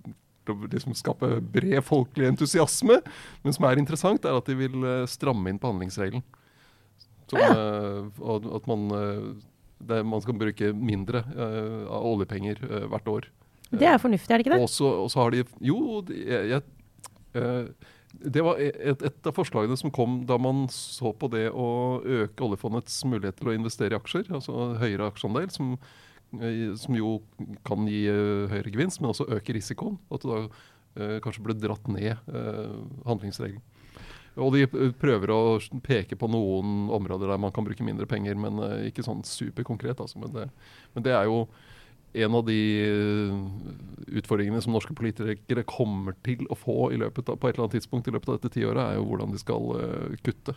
[0.51, 2.99] å liksom skape bred folkelig entusiasme,
[3.43, 6.25] men som er interessant, er at de vil uh, stramme inn på handlingsregelen.
[7.25, 7.53] Som, ja.
[8.21, 9.31] og at man, uh,
[9.81, 13.27] det, man skal bruke mindre av oljepenger hvert år.
[13.73, 14.61] Det er fornuftig, er det ikke det?
[14.61, 17.91] Og så har de Jo, jeg, jeg uh,
[18.23, 22.45] det var et, et, av forslagene som kom da man så på det å øke
[22.47, 26.03] oljefondets mulighet til å investere i aksjer, altså høyere aksjeandel, som, eh,
[26.79, 27.19] som jo
[27.67, 29.97] kan gi eh, høyere gevinst, men også øke risikoen.
[30.13, 33.63] At det da uh, kanskje ble dratt ned uh, handlingsregelen.
[34.35, 34.65] Og de
[34.99, 35.39] prøver å
[35.83, 40.01] peke på noen områder der man kan bruke mindre penger, men ikke sånn superkonkret.
[40.03, 40.19] Altså.
[40.19, 40.49] Men, det,
[40.91, 41.45] men det er jo
[42.19, 43.37] en av de eh,
[44.19, 47.77] utfordringene som norske politikere kommer til å få i løpet av, på et eller annet
[47.77, 49.71] tidspunkt i løpet av dette tiåret, er jo hvordan de skal
[50.27, 50.55] kutte.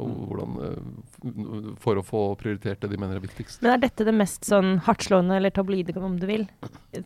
[0.00, 3.60] Og hvordan, uh, for å få prioritert det de mener er viktigst.
[3.64, 6.46] Men Er dette det mest sånn hardtslående eller tabloide, om du vil,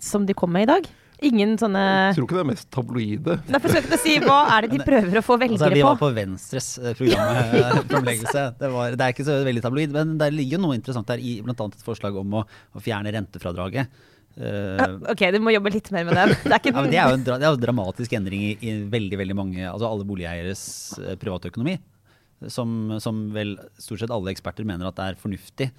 [0.00, 0.92] som de kom med i dag?
[1.22, 3.36] Ingen sånne Jeg tror ikke det er mest tabloide.
[3.46, 5.84] Da skal jeg å si Hva er det de prøver å få velgere altså, vi
[5.86, 8.42] var på Venstres eh, programframleggelse.
[8.60, 11.38] det, det, er ikke så veldig tabloid, men det ligger jo noe interessant der i
[11.44, 11.54] bl.a.
[11.54, 14.02] et forslag om å, å fjerne rentefradraget.
[14.34, 16.32] Uh, ok, du må jobbe litt mer med den.
[16.42, 19.36] Det er, ja, det er jo en, det er dramatisk endring i, i, veldig veldig
[19.38, 20.64] mange, altså alle boligeieres
[21.22, 21.78] privatøkonomi.
[22.52, 25.70] Som, som, vel stort sett alle eksperter mener at det er fornuftig.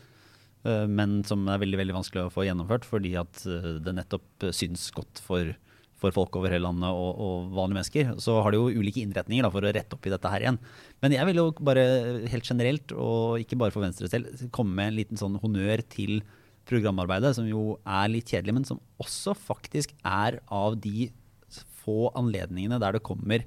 [0.65, 4.47] Eh, men som er veldig veldig vanskelig å få gjennomført fordi at eh, det nettopp
[4.55, 5.51] syns godt for,
[6.01, 8.15] for folk over hele landet og, og, vanlige mennesker.
[8.23, 10.61] Så har det jo ulike innretninger da, for å rette opp i dette her igjen.
[11.05, 11.85] Men jeg vil jo bare
[12.31, 16.19] helt generelt, og ikke bare for Venstre selv, komme med en liten sånn honnør til
[16.65, 21.11] programarbeidet, som jo er litt kjedelig, men som også faktisk er av de
[21.85, 23.45] få anledningene der det kommer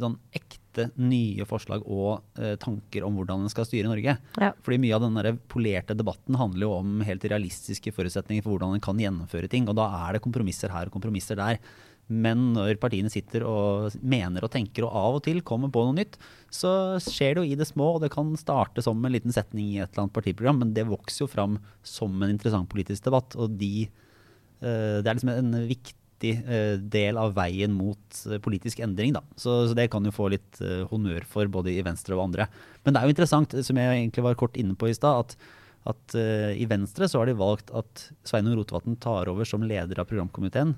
[0.00, 0.65] sånn ekte
[1.00, 4.16] nye forslag og eh, tanker om hvordan en skal styre Norge.
[4.40, 4.52] Ja.
[4.64, 8.76] Fordi mye av den der polerte debatten handler jo om helt realistiske forutsetninger for hvordan
[8.76, 9.68] en kan gjennomføre ting.
[9.70, 11.60] Og da er det kompromisser her og kompromisser der.
[12.06, 15.96] Men når partiene sitter og mener og tenker og av og til kommer på noe
[15.96, 16.14] nytt,
[16.54, 16.70] så
[17.02, 19.80] skjer det jo i det små, og det kan starte som en liten setning i
[19.80, 23.34] et eller annet partiprogram, men det vokser jo fram som en interessant politisk debatt.
[23.34, 23.88] Og de,
[24.62, 29.12] eh, det er liksom en viktig viktig eh, del av veien mot eh, politisk endring.
[29.12, 29.22] Da.
[29.36, 32.48] Så, så det kan jo få litt uh, honnør for både i Venstre og andre.
[32.84, 35.36] Men det er jo interessant, som jeg egentlig var kort inne på i stad, at,
[35.86, 36.16] at
[36.56, 40.76] i Venstre så har de valgt at Sveinung Rotevatn tar over som leder av programkomiteen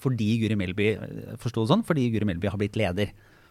[0.00, 0.94] fordi Guri Melby
[1.42, 3.10] forsto det sånn, fordi Guri Melby har blitt leder.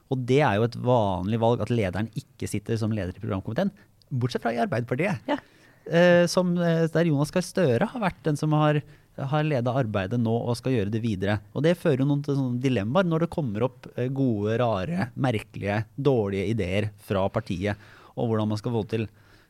[0.10, 3.70] Og det er jo et vanlig valg at lederen ikke sitter som leder i programkomiteen.
[4.10, 5.30] Bortsett fra i Arbeiderpartiet.
[5.30, 5.38] Ja.
[5.86, 8.82] Uh, som, der Jonas Gahr Støre har vært den som har
[9.18, 11.40] har leda arbeidet nå og skal gjøre det videre.
[11.54, 15.10] Og det fører jo noen til sånne dilemmaer når det kommer opp eh, gode, rare,
[15.20, 17.80] merkelige, dårlige ideer fra partiet,
[18.16, 19.10] og hvordan man skal få til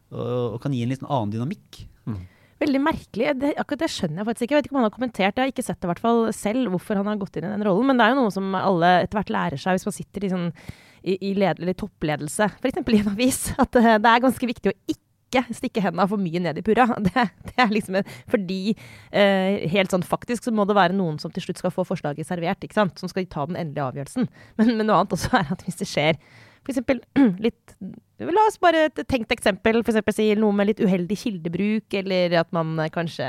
[0.09, 1.83] og kan gi en litt annen dynamikk.
[2.09, 2.21] Mm.
[2.59, 3.27] Veldig merkelig.
[3.39, 4.53] Det, akkurat det skjønner jeg faktisk ikke.
[4.55, 5.39] Jeg vet ikke om han har kommentert det.
[5.39, 7.51] Jeg har ikke sett det i hvert fall selv, hvorfor han har gått inn i
[7.53, 7.87] den rollen.
[7.87, 10.31] Men det er jo noe som alle etter hvert lærer seg hvis man sitter i,
[10.33, 10.49] sånn,
[10.99, 12.81] i, i, led, i toppledelse, f.eks.
[12.81, 13.39] i en avis.
[13.55, 16.65] At det, det er ganske viktig å ikke ikke stikke hendene for mye ned i
[16.65, 16.89] purra.
[17.09, 18.73] Det, det er liksom en, fordi
[19.15, 22.27] eh, helt sånn faktisk så må det være noen som til slutt skal få forslaget
[22.27, 22.99] servert, ikke sant?
[22.99, 24.29] som skal ta den endelige avgjørelsen.
[24.59, 26.19] Men, men noe annet også er at hvis det skjer
[26.67, 26.81] f.eks.
[27.45, 27.77] litt
[28.19, 29.79] La oss bare et tenkt eksempel.
[29.79, 30.15] F.eks.
[30.17, 33.27] si noe med litt uheldig kildebruk, eller at man eh, kanskje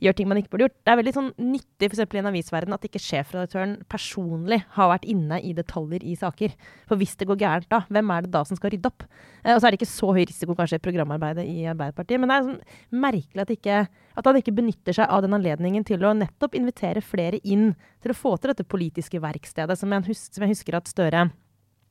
[0.00, 0.76] gjør ting man ikke burde gjort.
[0.84, 5.08] Det er veldig sånn nyttig for i en avisverden at ikke sjefredaktøren personlig har vært
[5.08, 6.52] inne i detaljer i saker.
[6.88, 9.08] For hvis det går gærent da, hvem er det da som skal rydde opp?
[9.40, 12.28] Eh, og så er det ikke så høy risiko kanskje i programarbeidet i Arbeiderpartiet, men
[12.28, 13.82] det er sånn merkelig at, ikke,
[14.20, 17.70] at han ikke benytter seg av den anledningen til å nettopp invitere flere inn
[18.04, 21.30] til å få til dette politiske verkstedet, som jeg, husker, som jeg husker at Støre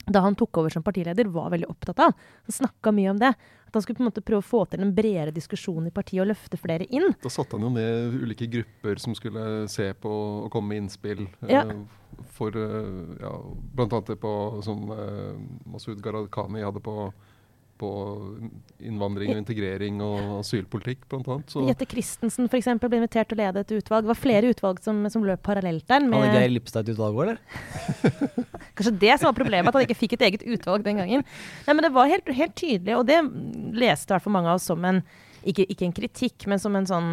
[0.05, 2.13] da han tok over som partileder, var veldig opptatt av.
[2.47, 3.33] Han snakka mye om det.
[3.69, 6.23] At han skulle på en måte prøve å få til en bredere diskusjon i partiet
[6.23, 7.11] og løfte flere inn.
[7.21, 10.13] Da satte han jo ned ulike grupper som skulle se på
[10.45, 11.27] og komme med innspill.
[11.45, 11.67] Ja.
[11.69, 11.83] Uh,
[12.33, 13.33] for uh, ja,
[13.77, 14.01] Bl.a.
[14.01, 14.33] på
[14.65, 15.37] som uh,
[15.69, 17.11] Masud Gharahkhani hadde på
[17.79, 17.89] på
[18.83, 21.37] innvandring og integrering og asylpolitikk, bl.a.
[21.69, 22.67] Jette Christensen f.eks.
[22.81, 24.05] ble invitert til å lede et utvalg.
[24.05, 26.03] Det var flere utvalg som, som løp parallelt der.
[26.03, 26.17] Med...
[26.19, 27.39] Hadde Geir Lippstad et utvalg òg, eller?
[28.75, 31.25] Kanskje det som var problemet, at han ikke fikk et eget utvalg den gangen.
[31.67, 33.21] Nei, men det var helt, helt tydelig, og det
[33.79, 35.03] leste i hvert fall mange av oss som en
[35.47, 37.09] ikke, ikke en kritikk, men som en sånn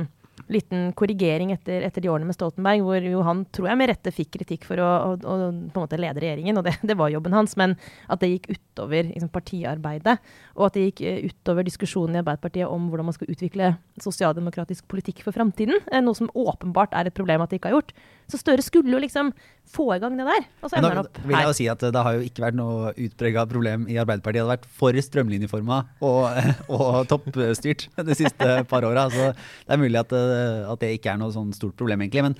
[0.52, 4.12] liten korrigering etter, etter, de årene med Stoltenberg, hvor jo han tror jeg med rette
[4.14, 7.12] fikk kritikk for å, å, å på en måte lede regjeringen, og det, det, var
[7.12, 7.76] jobben hans, men
[8.12, 10.16] at det gikk utover liksom, partiarbeidet.
[10.56, 14.86] Og at det gikk eh, utover diskusjonen i Arbeiderpartiet om hvordan man skal utvikle sosialdemokratisk
[14.90, 15.82] politikk for framtiden.
[16.04, 17.96] Noe som åpenbart er et problem at de ikke har gjort.
[18.26, 19.30] Så Støre skulle jo liksom
[19.70, 21.26] få i gang det der, og så ender han opp her.
[21.28, 24.40] vil jeg jo si at Det har jo ikke vært noe utprega problem i Arbeiderpartiet.
[24.40, 26.22] Det har vært for strømlinjeforma og,
[26.76, 29.08] og toppstyrt de siste par åra.
[29.14, 32.26] Så det er mulig at, at, det ikke er noe sånn stort problem, egentlig.
[32.30, 32.38] Men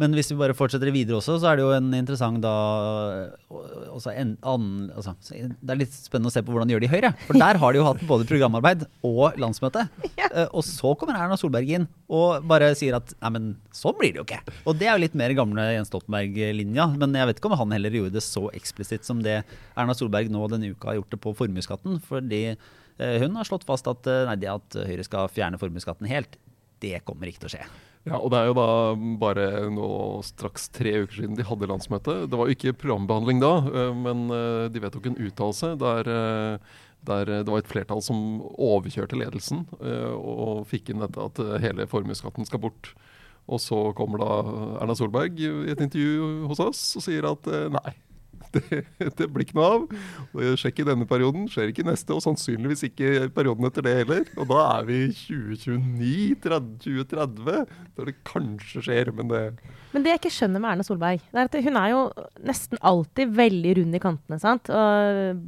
[0.00, 2.54] men hvis vi bare fortsetter videre også, så er det jo en interessant da
[4.14, 6.92] en, an, altså, Det er litt spennende å se på hvordan de gjør det i
[6.94, 7.10] Høyre.
[7.26, 9.86] For der har de jo hatt både programarbeid og landsmøte.
[10.20, 10.26] Ja.
[10.34, 14.12] Uh, og så kommer Erna Solberg inn og bare sier at nei, men sånn blir
[14.12, 14.56] det jo ikke.
[14.68, 16.86] Og det er jo litt mer gamle Jens Stoltenberg-linja.
[17.00, 19.38] Men jeg vet ikke om han heller gjorde det så eksplisitt som det
[19.78, 22.00] Erna Solberg nå denne uka har gjort det på formuesskatten.
[22.04, 26.36] Fordi uh, hun har slått fast at nei, det at Høyre skal fjerne formuesskatten helt,
[26.84, 27.70] det kommer ikke til å skje.
[28.08, 28.68] Ja, og Det er jo da
[29.20, 29.88] bare nå
[30.24, 32.22] straks tre uker siden de hadde landsmøte.
[32.32, 36.78] Det var jo ikke programbehandling da, eh, men eh, de vedtok en uttalelse der, eh,
[37.04, 42.44] der, det var et flertall som overkjørte ledelsen og fikk inn dette at hele formuesskatten
[42.44, 42.92] skal bort.
[43.48, 44.34] Og så kommer da
[44.82, 47.94] Erna Solberg i et intervju hos oss og sier at nei,
[48.56, 48.80] det,
[49.18, 49.82] det, blir ikke noe av.
[50.60, 54.22] Sjekk i denne perioden, skjer ikke neste, og sannsynligvis ikke perioden etter det heller.
[54.36, 59.42] Og da er vi i 2029-2030, der det kanskje skjer, men det
[59.92, 62.00] Men det jeg ikke skjønner med Erna Solberg, det er at hun er jo
[62.46, 64.64] nesten alltid veldig rund i kantene, sant.
[64.70, 64.86] Og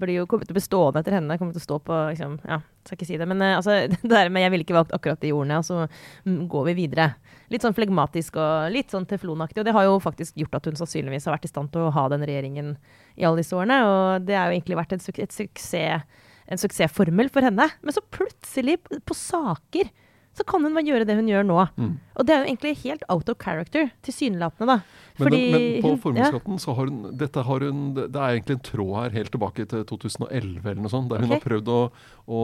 [0.03, 1.39] blir jo kommet til å bli stående etter henne.
[1.39, 3.29] Kommer til å stå på liksom, ja, skal ikke si det.
[3.31, 5.87] Men uh, altså, det der med 'jeg ville ikke valgt akkurat de ordene', og så
[6.27, 7.15] mm, går vi videre.
[7.53, 9.61] Litt sånn flegmatisk og litt sånn teflonaktig.
[9.61, 11.95] Og det har jo faktisk gjort at hun sannsynligvis har vært i stand til å
[11.95, 12.77] ha den regjeringen
[13.17, 13.83] i alle disse årene.
[13.85, 16.07] Og det har jo egentlig vært en, suksess,
[16.49, 17.69] en suksessformel for henne.
[17.83, 19.93] Men så plutselig, på saker
[20.33, 21.59] så kan hun bare gjøre det hun gjør nå.
[21.77, 21.93] Mm.
[22.17, 25.03] Og det er jo egentlig helt out of character, tilsynelatende, da.
[25.19, 26.63] Men, Fordi, men, på formuesskatten ja.
[26.63, 29.83] så har hun, dette har hun Det er egentlig en tråd her helt tilbake til
[29.91, 31.29] 2011 eller noe sånt, der okay.
[31.29, 31.81] hun har prøvd å,
[32.25, 32.41] å,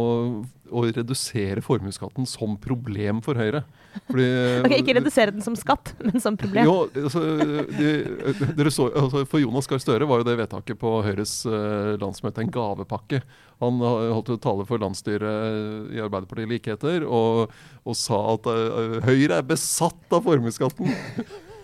[0.68, 3.64] å redusere formuesskatten som problem for Høyre.
[4.10, 4.28] Fordi,
[4.66, 6.68] ok, Ikke redusere den som skatt, men som problem.
[6.68, 7.24] Jo, altså,
[7.72, 12.44] de, så, altså, For Jonas Gahr Støre var jo det vedtaket på Høyres uh, landsmøte
[12.44, 13.24] en gavepakke.
[13.62, 19.40] Han holdt jo tale for landsstyret i Arbeiderpartiet Likheter og, og sa at uh, Høyre
[19.40, 20.92] er besatt av formuesskatten.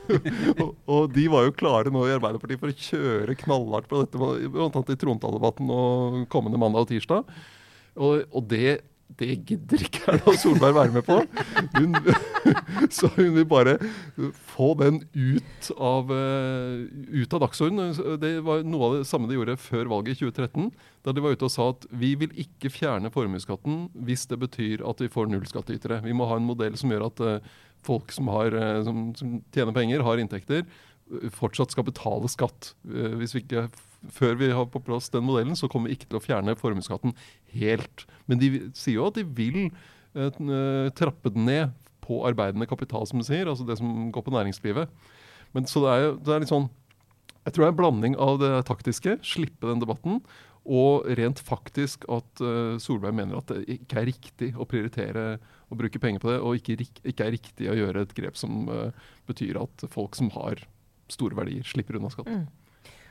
[0.63, 4.19] og, og, de var jo klare nå i Arbeiderpartiet for å kjøre knallhardt på dette,
[4.19, 4.69] bl.a.
[4.69, 7.31] i trontaledebatten og kommende mandag og tirsdag.
[7.95, 8.81] Og, og det
[9.19, 11.19] det gidder ikke Erna Solberg være med på.
[11.77, 11.95] Hun,
[12.97, 13.77] så hun vil bare
[14.55, 17.95] få den ut av, uh, ut av dagsordenen.
[18.21, 20.73] Det var noe av det samme de gjorde før valget i 2013.
[21.07, 24.83] Da de var ute og sa at vi vil ikke fjerne formuesskatten hvis det betyr
[24.89, 26.03] at vi får nullskattytere.
[26.07, 27.55] Vi må ha en modell som gjør at uh,
[27.87, 30.67] folk som, har, uh, som, som, tjener penger, har inntekter,
[31.37, 32.71] fortsatt skal betale skatt.
[32.83, 33.67] hvis vi ikke
[34.13, 37.15] før vi har på plass den modellen, så kommer vi ikke til å fjerne formuesskatten
[37.57, 38.07] helt.
[38.31, 39.67] Men de sier jo at de vil
[40.17, 43.49] uh, trappe den ned på arbeidende kapital, som de sier.
[43.51, 44.91] Altså det som går på næringslivet.
[45.57, 46.67] Men så det er, det er litt sånn
[47.45, 50.23] Jeg tror det er en blanding av det taktiske, slippe den debatten,
[50.65, 55.25] og rent faktisk at uh, Solberg mener at det ikke er riktig å prioritere
[55.69, 58.65] å bruke penger på det, og ikke, ikke er riktig å gjøre et grep som
[59.29, 60.63] betyr at folk som har
[61.13, 62.31] store verdier, slipper unna skatt.
[62.33, 62.47] Mm.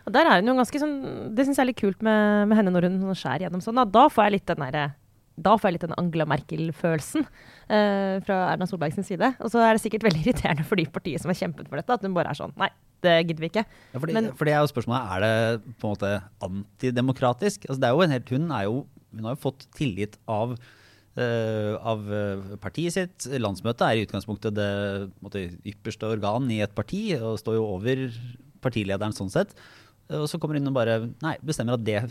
[0.04, 0.98] Og der er hun jo ganske sånn
[1.36, 3.80] Det syns jeg er litt kult med, med, henne når hun skjærer gjennom sånn.
[3.80, 4.92] Da, da får jeg litt den derre
[5.34, 9.32] da får jeg litt den Angela Merkel-følelsen uh, fra Erna Solberg sin side.
[9.42, 11.96] Og så er det sikkert veldig irriterende for de partiene som har kjempet for dette,
[11.96, 12.70] at hun bare er sånn Nei,
[13.02, 13.64] det gidder vi ikke.
[13.66, 16.14] Ja, fordi, Men, for det er jo spørsmålet, er det på en måte
[16.46, 17.66] antidemokratisk?
[17.66, 18.78] Altså, det er jo en helt, hun, er jo,
[19.18, 20.58] hun har jo fått tillit av
[21.14, 22.08] Uh, av
[22.58, 23.26] partiet sitt.
[23.38, 24.70] Landsmøtet er i utgangspunktet det
[25.22, 28.02] måte, ypperste organ i et parti og står jo over
[28.66, 29.54] partilederen sånn sett.
[30.20, 32.02] Og så kommer hun og bare nei, bestemmer at det,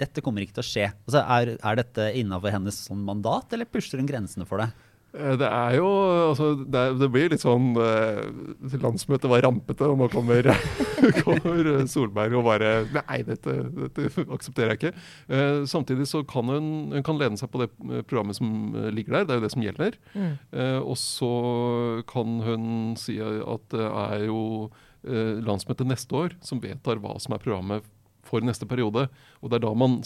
[0.00, 0.88] dette kommer ikke til å skje.
[1.06, 4.70] Altså, er, er dette innafor hennes sånn mandat, eller pusher hun grensene for det?
[5.14, 5.88] Eh, det er jo
[6.30, 10.48] altså, det, det, blir litt sånn eh, Landsmøtet var rampete, og nå kommer,
[11.22, 15.04] kommer, Solberg og bare Nei, dette, dette aksepterer jeg ikke.
[15.28, 17.70] Eh, samtidig så kan hun, hun kan lene seg på det
[18.10, 19.28] programmet som ligger der.
[19.28, 19.98] Det er jo det som gjelder.
[20.14, 20.32] Mm.
[20.58, 21.32] Eh, og så
[22.10, 22.64] kan hun
[23.00, 24.40] si at det er jo
[25.06, 27.86] eh, landsmøtet neste år som vedtar hva som er programmet
[28.24, 29.06] for neste periode.
[29.42, 30.00] Og det er da man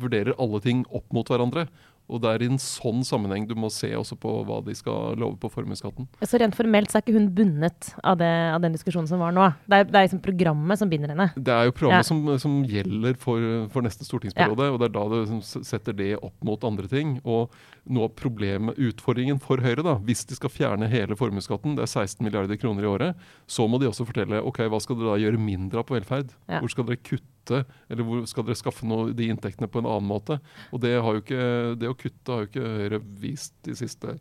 [0.00, 1.68] vurderer alle ting opp mot hverandre.
[2.10, 5.14] Og det er i en sånn sammenheng du må se også på hva de skal
[5.20, 6.08] love på formuesskatten.
[6.26, 9.34] Så rent formelt så er ikke hun bundet av, det, av den diskusjonen som var
[9.36, 9.46] nå?
[9.70, 11.28] Det er, det er liksom programmet som binder henne?
[11.36, 12.08] Det er jo programmet Ja.
[12.10, 16.10] som, som gjelder for, for neste stortingsperiode, og det er da du liksom setter det
[16.18, 17.16] opp mot andre ting.
[17.24, 17.54] Og
[17.90, 21.92] noe av problemet, utfordringen for Høyre, da, hvis de skal fjerne hele formuesskatten, det er
[21.94, 25.20] 16 milliarder kroner i året, så må de også fortelle ok, hva skal dere da
[25.22, 26.34] gjøre mindre av på velferd?
[26.50, 26.60] Ja.
[26.62, 27.26] Hvor skal dere kutte,
[27.58, 30.38] eller hvor skal dere skaffe noe, de inntektene på en annen måte?
[30.70, 34.16] Og det, har jo ikke, det å kutte har jo ikke Høyre vist de siste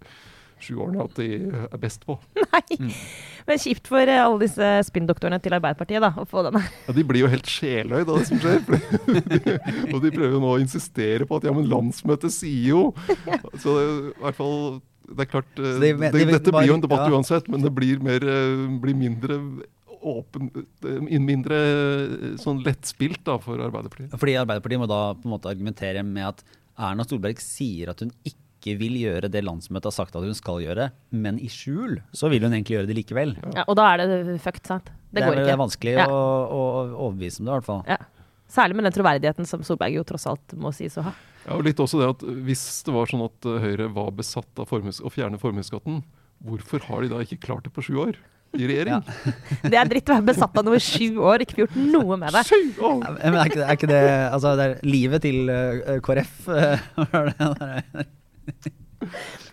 [0.64, 1.28] sju årene at de
[1.64, 2.18] er best på.
[2.54, 2.92] Nei.
[3.48, 6.64] Men kjipt for eh, alle disse spinndoktorene til Arbeiderpartiet da, å få denne.
[6.88, 8.62] Ja, De blir jo helt sjeløyd av det som skjer.
[9.94, 12.84] og de prøver jo nå å insistere på at ja, men landsmøtet sier jo
[13.60, 14.56] Så det, er i hvert fall
[15.10, 17.14] Det er klart eh, de det, de Dette blir jo en debatt ja.
[17.16, 19.40] uansett, men det blir, mer, eh, blir mindre
[20.02, 24.16] åpen eh, Mindre eh, sånn lettspilt da for Arbeiderpartiet.
[24.20, 26.44] Fordi Arbeiderpartiet må da på en måte argumentere med at
[26.80, 30.62] Erna Solberg sier at hun ikke vil gjøre det landsmøtet har sagt at hun skal
[30.64, 33.36] gjøre, men i skjul så vil hun egentlig gjøre det likevel.
[33.56, 34.92] Ja, og da er det fucked, sant?
[35.10, 35.60] Det, går er, ikke.
[35.64, 36.08] vanskelig Ja.
[36.12, 36.64] å, å
[37.08, 37.84] overbevise om det, i hvert fall.
[37.90, 38.00] Ja.
[38.50, 41.14] Særlig med den troverdigheten som Solberg jo tross alt må sies å ha.
[41.46, 44.70] Ja, og litt også det at Hvis det var sånn at Høyre var besatt av
[44.70, 46.02] å fjerne formuesskatten,
[46.46, 48.20] hvorfor har de da ikke klart det på sju år
[48.58, 49.04] i regjering?
[49.62, 52.34] Det er dritt å være besatt av noe i sju år, ikke gjort noe med
[52.34, 52.44] det.
[52.50, 53.04] Sju år!
[53.06, 56.50] Ja, er ikke, er ikke det Altså, det er livet til uh, KrF
[58.50, 58.72] Uh?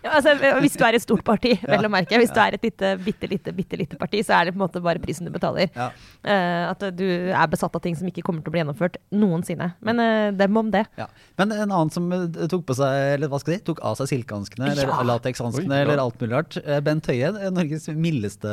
[0.03, 2.17] Ja, altså, hvis du er et stort parti, vel å merke.
[2.19, 4.65] Hvis du er et lite, bitte lite, bitte lite parti, så er det på en
[4.65, 5.71] måte bare prisen du betaler.
[5.75, 5.89] Ja.
[6.27, 9.69] Uh, at du er besatt av ting som ikke kommer til å bli gjennomført noensinne.
[9.87, 10.83] Men uh, dem om det.
[10.99, 11.07] Ja.
[11.39, 13.97] Men en annen som eh, tok på seg, eller hva skal jeg si, tok av
[13.99, 14.99] seg silkehanskene eller Ja.
[15.07, 15.85] latekshanskene ja.
[15.85, 16.59] eller alt mulig rart.
[16.83, 18.51] Bent Høie, Norges mildeste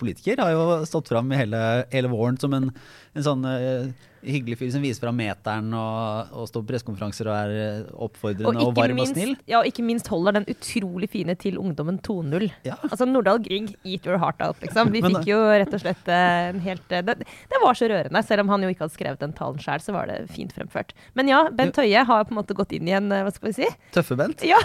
[0.00, 1.60] politiker, har jo stått fram hele,
[1.94, 2.70] hele våren som en,
[3.16, 3.90] en sånn eh,
[4.24, 8.64] hyggelig fyr som viser fram meteren og, og står på pressekonferanser og er eh, oppfordrende
[8.66, 9.32] og, varm og snill.
[9.50, 12.48] ja, og ikke minst holder den utrolig fine til ungdommen 2.0.
[12.66, 12.76] Ja.
[12.88, 14.92] Altså Nordahl Grieg, eat your heart out, liksom.
[14.94, 18.24] Vi fikk jo rett og slett eh, en helt eh, det, det var så rørende.
[18.26, 20.94] Selv om han jo ikke hadde skrevet den talen sjøl, så var det fint fremført.
[21.18, 23.52] Men ja, Bent Høie har på en måte gått inn i en, eh, hva skal
[23.52, 23.72] vi si?
[23.96, 24.44] Tøffe Bent.
[24.46, 24.60] Ja,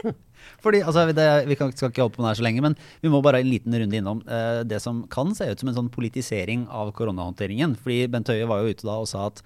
[0.64, 2.76] Fordi, altså, det, vi kan, skal ikke holde på med det her så lenge, men
[3.02, 5.78] vi må bare en liten runde innom eh, det som kan se ut som en
[5.78, 7.78] sånn politisering av koronahåndteringen.
[7.80, 9.42] Fordi Bent Høie var jo ute da og sa at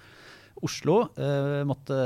[0.65, 1.97] Oslo eh, måtte,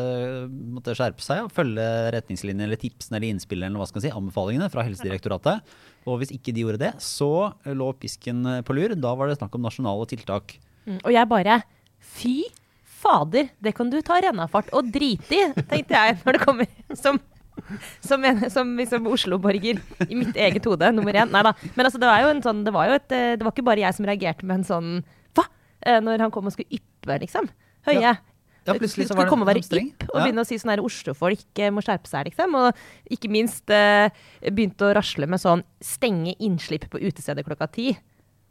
[0.49, 1.85] måtte skjerpe seg og følge
[2.17, 5.75] retningslinjene eller tipsene eller innspillene eller hva skal man si, anbefalingene fra Helsedirektoratet.
[6.09, 7.29] Og hvis ikke de gjorde det, så
[7.69, 8.97] lå pisken på lur.
[8.99, 10.57] Da var det snakk om nasjonale tiltak.
[10.89, 11.61] Mm, Og jeg bare
[12.19, 12.37] Fy
[12.99, 17.21] fader, det kan du ta rennafart og drite i, tenkte jeg når det kommer som
[18.05, 21.31] som, en, som liksom Oslo-borger i mitt eget hode, nummer én.
[21.35, 21.55] Nei da.
[21.75, 23.67] Men altså, det var jo en sånn Det var jo et eh, Det var ikke
[23.67, 24.91] bare jeg som reagerte med en sånn
[25.37, 25.45] Hva?
[25.83, 27.49] Eh, Når han kom og skulle yppe, liksom.
[27.89, 28.01] Høie.
[28.03, 28.17] Ja.
[28.69, 30.83] Ja, plutselig så var det komme og være ypp og begynne å si sånn her
[30.85, 32.57] Oslo-folk eh, må skjerpe seg, liksom.
[32.59, 34.11] Og ikke minst eh,
[34.45, 37.95] begynte å rasle med sånn stenge innslipp på utestedet klokka ti.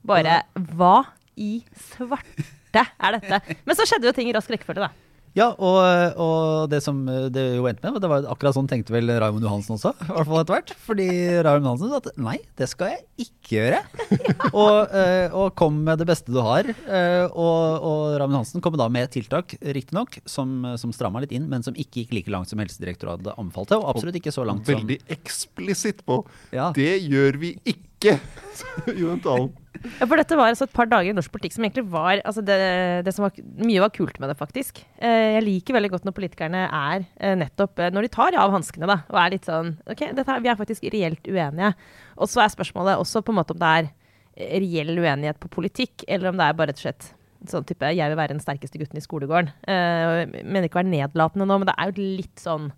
[0.08, 0.40] Bare
[0.74, 1.04] hva
[1.38, 3.58] i svarte er dette?
[3.68, 5.07] Men så skjedde jo ting i rask rekkefølge, da.
[5.38, 5.78] Ja, og,
[6.18, 9.76] og det som det jo endte med, det var akkurat sånn tenkte vel Raymond Johansen
[9.76, 10.74] også, i hvert fall etter hvert.
[10.88, 11.08] Fordi
[11.46, 13.82] Raymond Johansen sa at nei, det skal jeg ikke gjøre.
[14.64, 16.68] og, eh, og kom med det beste du har.
[16.68, 21.46] eh, Og, og Raymond Johansen kom da med tiltak, riktignok, som, som stramma litt inn,
[21.52, 23.78] men som ikke gikk like langt som Helsedirektoratet anbefalte.
[23.78, 26.24] Og absolutt ikke så langt som Veldig eksplisitt på
[26.56, 26.72] Ja.
[26.76, 28.18] Det gjør vi ikke!
[29.02, 29.54] jo en talen.
[30.00, 32.44] Ja, for dette var altså et par dager i norsk politikk som egentlig var altså
[32.46, 32.58] det,
[33.06, 34.82] det som var, Mye var kult med det, faktisk.
[34.98, 38.56] Eh, jeg liker veldig godt når politikerne er eh, nettopp eh, Når de tar av
[38.56, 41.74] hanskene, da, og er litt sånn OK, dette, vi er faktisk reelt uenige.
[42.18, 43.92] Og så er spørsmålet også på en måte om det er
[44.62, 47.14] reell uenighet på politikk, eller om det er bare rett og slett
[47.48, 49.52] sånn type 'jeg vil være den sterkeste gutten i skolegården'.
[49.70, 52.72] Jeg mener ikke å være nedlatende nå, men det er jo litt sånn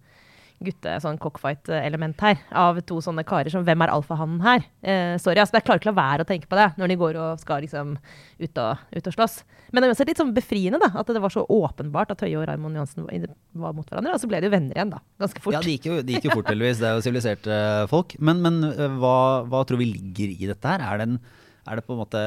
[0.64, 4.66] gutte, sånn cockfight-element her, av to sånne karer som Hvem er alfahannen her?
[4.84, 7.00] Eh, sorry, altså, jeg klarer ikke å la være å tenke på det når de
[7.00, 9.40] går og skal liksom ut og, ut og slåss.
[9.72, 12.48] Men det er litt sånn befriende da, at det var så åpenbart at Høie og
[12.50, 14.16] Raymond Johansen var, mot hverandre.
[14.16, 15.02] Og så ble de jo venner igjen, da.
[15.22, 15.56] Ganske fort.
[15.56, 16.82] Ja, det gikk jo, det gikk jo fort, heldigvis.
[16.82, 17.60] Det er jo siviliserte
[17.92, 18.16] folk.
[18.20, 19.18] Men, men øh, hva,
[19.50, 20.84] hva tror vi ligger i dette her?
[20.84, 22.24] Er det, en, er det på en måte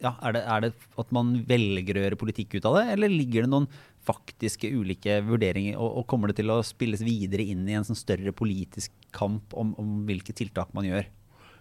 [0.00, 3.12] ja, er det, er det at man velger å gjøre politikk ut av det, eller
[3.12, 3.68] ligger det noen
[4.06, 7.98] faktiske ulike vurderinger, og, og kommer det til å spilles videre inn i en sånn
[7.98, 11.08] større politisk kamp om, om hvilke tiltak man gjør?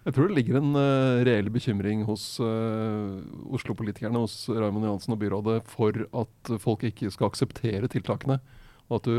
[0.05, 3.19] Jeg tror det ligger en uh, reell bekymring hos uh,
[3.51, 8.39] Oslo-politikerne, hos Raymond Johansen og byrådet, for at folk ikke skal akseptere tiltakene.
[8.87, 9.17] Og at du,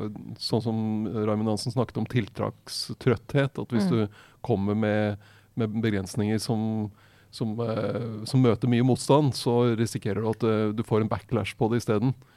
[0.00, 0.06] uh,
[0.40, 0.78] sånn som
[1.12, 3.92] Raymond Johansen snakket om tiltakstrøtthet, at hvis Mm.
[3.92, 6.90] du kommer med, med begrensninger som,
[7.30, 11.54] som, uh, som møter mye motstand, så risikerer du at uh, du får en backlash
[11.60, 12.16] på det isteden.
[12.16, 12.35] Eh,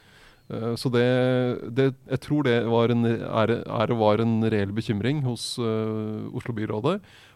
[0.49, 1.03] Så det,
[1.77, 6.95] det, jeg tror det var en, er, er var en reell bekymring hos uh, Oslo-byrådet.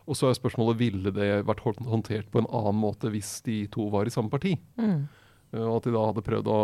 [0.10, 3.88] Og så er spørsmålet ville det vært håndtert på en annen måte hvis de to
[3.94, 4.56] var i samme parti.
[4.82, 5.06] Mm.
[5.54, 6.60] Eh, Og at de da hadde prøvd å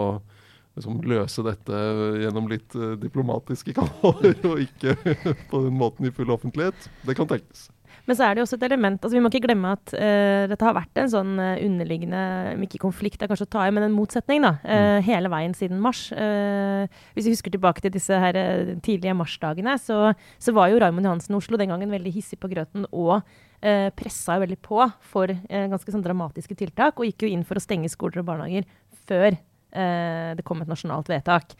[0.75, 1.81] liksom, løse dette
[2.25, 4.97] gjennom litt eh, diplomatiske kanaler, og ikke
[5.51, 6.89] på den måten i full offentlighet.
[7.07, 7.69] Det kan tenkes.
[8.09, 10.47] Men så er det jo også et element altså Vi må ikke glemme at uh,
[10.49, 12.21] dette har vært en sånn eh, underliggende
[12.55, 15.29] om ikke konflikt, det er kanskje å ta i, men en motsetning da, eh, hele
[15.31, 16.07] veien siden mars.
[16.15, 18.37] Uh, hvis vi husker tilbake til disse her
[18.85, 22.49] tidlige marsdagene, så, så var jo Raymond Johansen i Oslo den gangen veldig hissig på
[22.51, 23.19] grøten og
[23.61, 24.81] eh, pressa jo veldig på
[25.11, 28.67] for ganske sånn dramatiske tiltak, og gikk jo inn for å stenge skoler og barnehager
[29.09, 29.37] før
[29.69, 31.53] det kom et nasjonalt vedtak.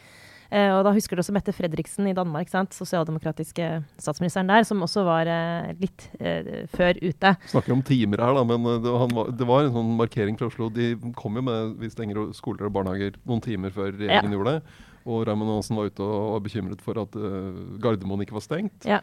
[0.50, 2.74] Eh, og da husker du også Mette Fredriksen i Danmark, sant?
[2.74, 3.68] sosialdemokratiske
[4.02, 7.36] statsministeren der, som også var eh, litt eh, før ute.
[7.52, 10.50] Snakker om timer her, da, men det, han var, det var en sånn markering fra
[10.50, 10.72] Oslo.
[10.74, 14.86] De kom jo med vi stenger skoler og barnehager noen timer før regjeringen gjorde det.
[15.10, 18.88] Og Raymond Johansen var ute og var bekymret for at uh, Gardermoen ikke var stengt.
[18.88, 19.00] Ja.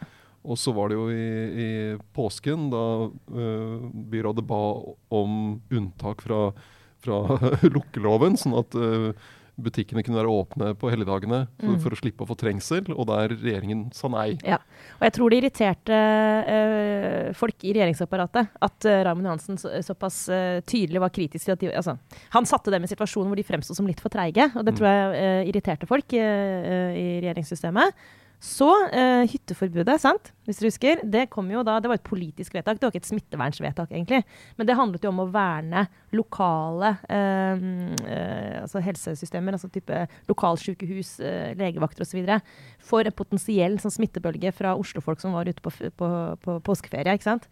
[0.47, 1.29] Og så var det jo i,
[1.63, 1.69] i
[2.15, 4.61] påsken, da uh, byrådet ba
[5.17, 6.51] om unntak fra,
[7.03, 7.23] fra
[7.75, 9.27] lukkeloven, sånn at eh,
[9.57, 11.79] butikkene kunne være åpne på helligdagene for, Mm.
[11.81, 14.37] for å slippe å få trengsel, og der regjeringen sa nei.
[14.45, 14.59] Ja,
[14.99, 15.97] Og jeg tror det irriterte
[16.47, 21.55] øh, folk i regjeringsapparatet at øh, Raymond Johansen så, såpass øh, tydelig var kritisk til
[21.55, 21.97] at de altså,
[22.35, 24.77] Han satte dem i situasjonen hvor de fremsto som litt for treige, og det Mm.
[24.77, 26.21] tror jeg irriterte folk i
[27.23, 27.93] regjeringssystemet.
[28.37, 30.29] Så eh, hytteforbudet, sant?
[30.45, 33.01] hvis dere husker, det kom jo da, det var et politisk vedtak, det var ikke
[33.01, 34.19] et smittevernsvedtak egentlig.
[34.59, 37.65] Men det handlet jo om å verne lokale eh,
[38.05, 42.29] eh, altså helsesystemer, altså type lokalsykehus, eh, legevakter osv.
[42.77, 46.11] For en potensiell sånn, smittebølge fra Oslo-folk som var ute på, på,
[46.45, 47.17] på påskeferie.
[47.17, 47.49] ikke sant?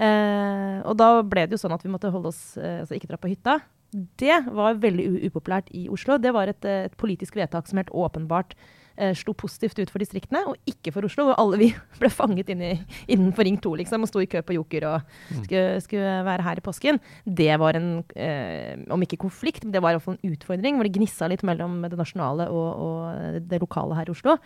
[0.00, 3.10] Eh, og da ble det jo sånn at vi måtte holde oss, eh, altså ikke
[3.10, 3.58] dra på hytta.
[3.90, 6.16] Det var veldig upopulært i Oslo.
[6.16, 8.54] Det var et, eh, et politisk vedtak som helt åpenbart
[9.00, 11.70] eh, slo positivt ut for distriktene, og ikke for Oslo, hvor alle vi
[12.00, 12.72] ble fanget inn i,
[13.10, 16.60] innenfor Ring 2 liksom, og sto i kø på Joker og skulle, skulle være her
[16.60, 17.00] i påsken.
[17.24, 20.78] Det var en, eh, om ikke konflikt, men det var i hvert fall en utfordring,
[20.78, 24.36] hvor det gnissa litt mellom det nasjonale og, og det lokale her i Oslo.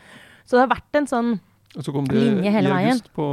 [0.45, 1.35] Så det har vært en sånn
[1.75, 3.25] Og så kom det i august på,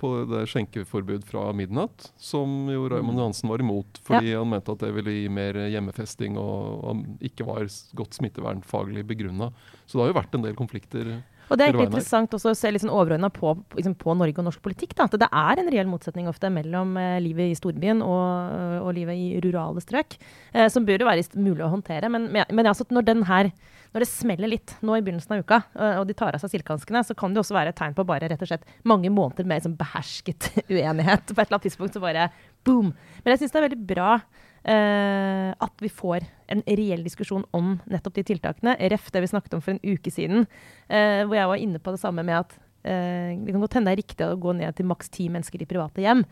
[0.00, 4.80] på det skjenkeforbud fra midnatt, som jo Raymond Johansen var imot, fordi han mente at
[4.86, 9.50] det ville gi mer hjemmefesting og, og ikke var godt smittevernfaglig begrunna.
[9.84, 11.18] Så det har jo vært en del konflikter.
[11.48, 14.40] Og det er egentlig interessant også å se litt sånn overordna på, liksom på Norge
[14.40, 14.94] og norsk politikk.
[14.98, 15.08] Da.
[15.08, 19.16] At det er en reell motsetning ofte mellom eh, livet i storbyen og, og livet
[19.16, 20.18] i rurale strøk.
[20.52, 22.10] Eh, som jo være mulig å håndtere.
[22.12, 23.50] Men, men, men altså, når, den her,
[23.94, 26.52] når det smeller litt nå i begynnelsen av uka, eh, og de tar av seg
[26.56, 29.48] silkehanskene, så kan det også være et tegn på bare rett og slett mange måneder
[29.48, 31.32] med liksom, behersket uenighet.
[31.32, 32.28] På et eller annet tidspunkt så bare
[32.68, 32.92] boom.
[33.22, 37.76] Men jeg syns det er veldig bra eh, at vi får en reell diskusjon om
[37.88, 38.76] nettopp de tiltakene.
[38.90, 40.46] Ref det vi snakket om for en uke siden,
[40.88, 42.54] eh, hvor jeg var inne på det samme med at
[42.88, 45.62] eh, det kan godt hende det er riktig å gå ned til maks ti mennesker
[45.62, 46.24] i private hjem,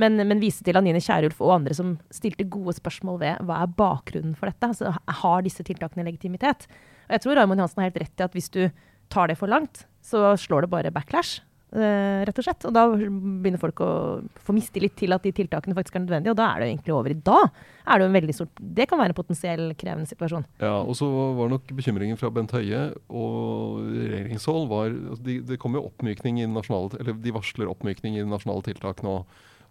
[0.00, 3.74] men, men vise til Anine Kierulf og andre som stilte gode spørsmål ved hva er
[3.78, 4.70] bakgrunnen for dette.
[4.70, 6.68] Altså, har disse tiltakene legitimitet?
[7.08, 8.62] Og jeg tror Raymond Johansen har helt rett i at hvis du
[9.12, 11.42] tar det for langt, så slår det bare backlash.
[11.74, 12.66] Eh, rett og slett.
[12.68, 13.92] Og da begynner folk å
[14.46, 16.96] få mistillit til at de tiltakene faktisk er nødvendige, og da er det jo egentlig
[16.96, 17.38] over i da.
[17.84, 20.46] Er det, jo en veldig stort, det kan være en potensiell krevende situasjon.
[20.62, 21.08] Ja, og så
[21.38, 26.40] var nok bekymringen fra Bent Høie og regjeringshold var altså de, Det kommer jo oppmykning
[26.40, 29.20] i nasjonale, eller de varsler oppmykning i nasjonale tiltak nå.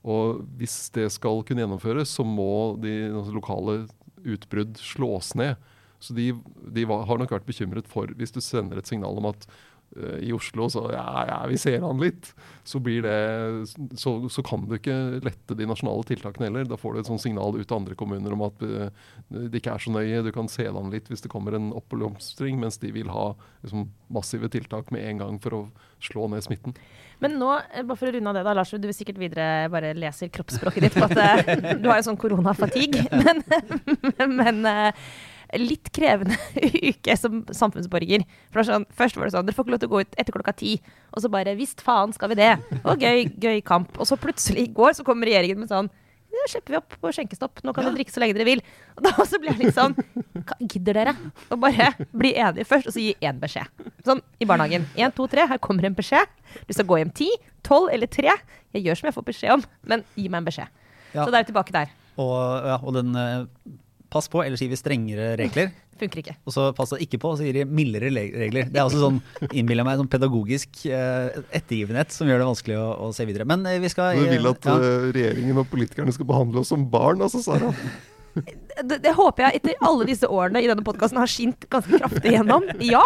[0.04, 3.78] Og hvis det skal kunne gjennomføres, så må de altså, lokale
[4.24, 5.56] utbrudd slås ned.
[6.04, 6.34] Så de,
[6.76, 9.48] de var, har nok vært bekymret for, hvis du sender et signal om at
[10.20, 12.32] i Oslo så ja, ja, vi ser han litt,
[12.66, 13.68] så blir det
[14.00, 16.66] så, så kan du ikke lette de nasjonale tiltakene heller.
[16.70, 19.76] Da får du et sånt signal ut til andre kommuner om at eh, det ikke
[19.76, 20.24] er så nøye.
[20.26, 23.32] Du kan se det litt hvis det kommer en oppblomstring, mens de vil ha
[23.66, 25.64] liksom, massive tiltak med en gang for å
[26.04, 26.78] slå ned smitten.
[27.24, 29.70] Men nå, eh, bare for å runde av det da, Lars, du vil sikkert videre
[29.72, 33.06] bare leser kroppsspråket ditt på at eh, du har jo sånn koronafatigue.
[33.24, 33.40] Men,
[34.36, 35.06] men eh,
[35.60, 36.38] litt krevende
[36.92, 38.26] uke som samfunnsborger.
[38.54, 40.36] For sånn, først var det sånn, dere får ikke lov til å gå ut etter
[40.36, 40.78] klokka ti.
[41.14, 42.54] Og så bare, visst faen skal vi det.
[42.84, 43.94] Og gøy, gøy kamp.
[44.00, 45.92] Og så plutselig i går så kom regjeringen med sånn,
[46.34, 47.62] ja, slipper vi opp på skjenkestopp.
[47.62, 48.62] Nå kan dere drikke så lenge dere vil.
[48.98, 49.94] Og da så blir jeg litt sånn
[50.60, 51.14] Gidder dere
[51.54, 53.70] å bare bli enige først, og så gi én beskjed?
[54.06, 54.88] Sånn i barnehagen.
[54.98, 55.46] Én, to, tre.
[55.50, 56.32] Her kommer en beskjed.
[56.66, 57.30] Du skal gå hjem ti,
[57.66, 58.34] tolv eller tre.
[58.74, 60.74] Jeg gjør som jeg får beskjed om, men gi meg en beskjed.
[61.14, 61.22] Ja.
[61.22, 61.94] Så da er vi tilbake der.
[62.18, 62.34] Og,
[62.66, 63.46] ja, og den eh,
[64.14, 65.74] Pass på, ellers gir vi strengere regler.
[66.00, 66.36] Funker ikke.
[66.46, 68.70] Og så pass deg ikke på, og så gir de mildere regler.
[68.70, 69.20] Det er også sånn,
[69.52, 73.48] innbiller jeg meg, sånn pedagogisk eh, ettergivenhet som gjør det vanskelig å, å se videre.
[73.50, 74.80] Men eh, vi skal Du vil at ja.
[74.80, 77.70] eh, regjeringen og politikerne skal behandle oss som barn, altså, Sara?
[78.90, 82.34] det, det håper jeg etter alle disse årene i denne podkasten har skint ganske kraftig
[82.38, 82.66] gjennom.
[82.82, 83.06] Ja!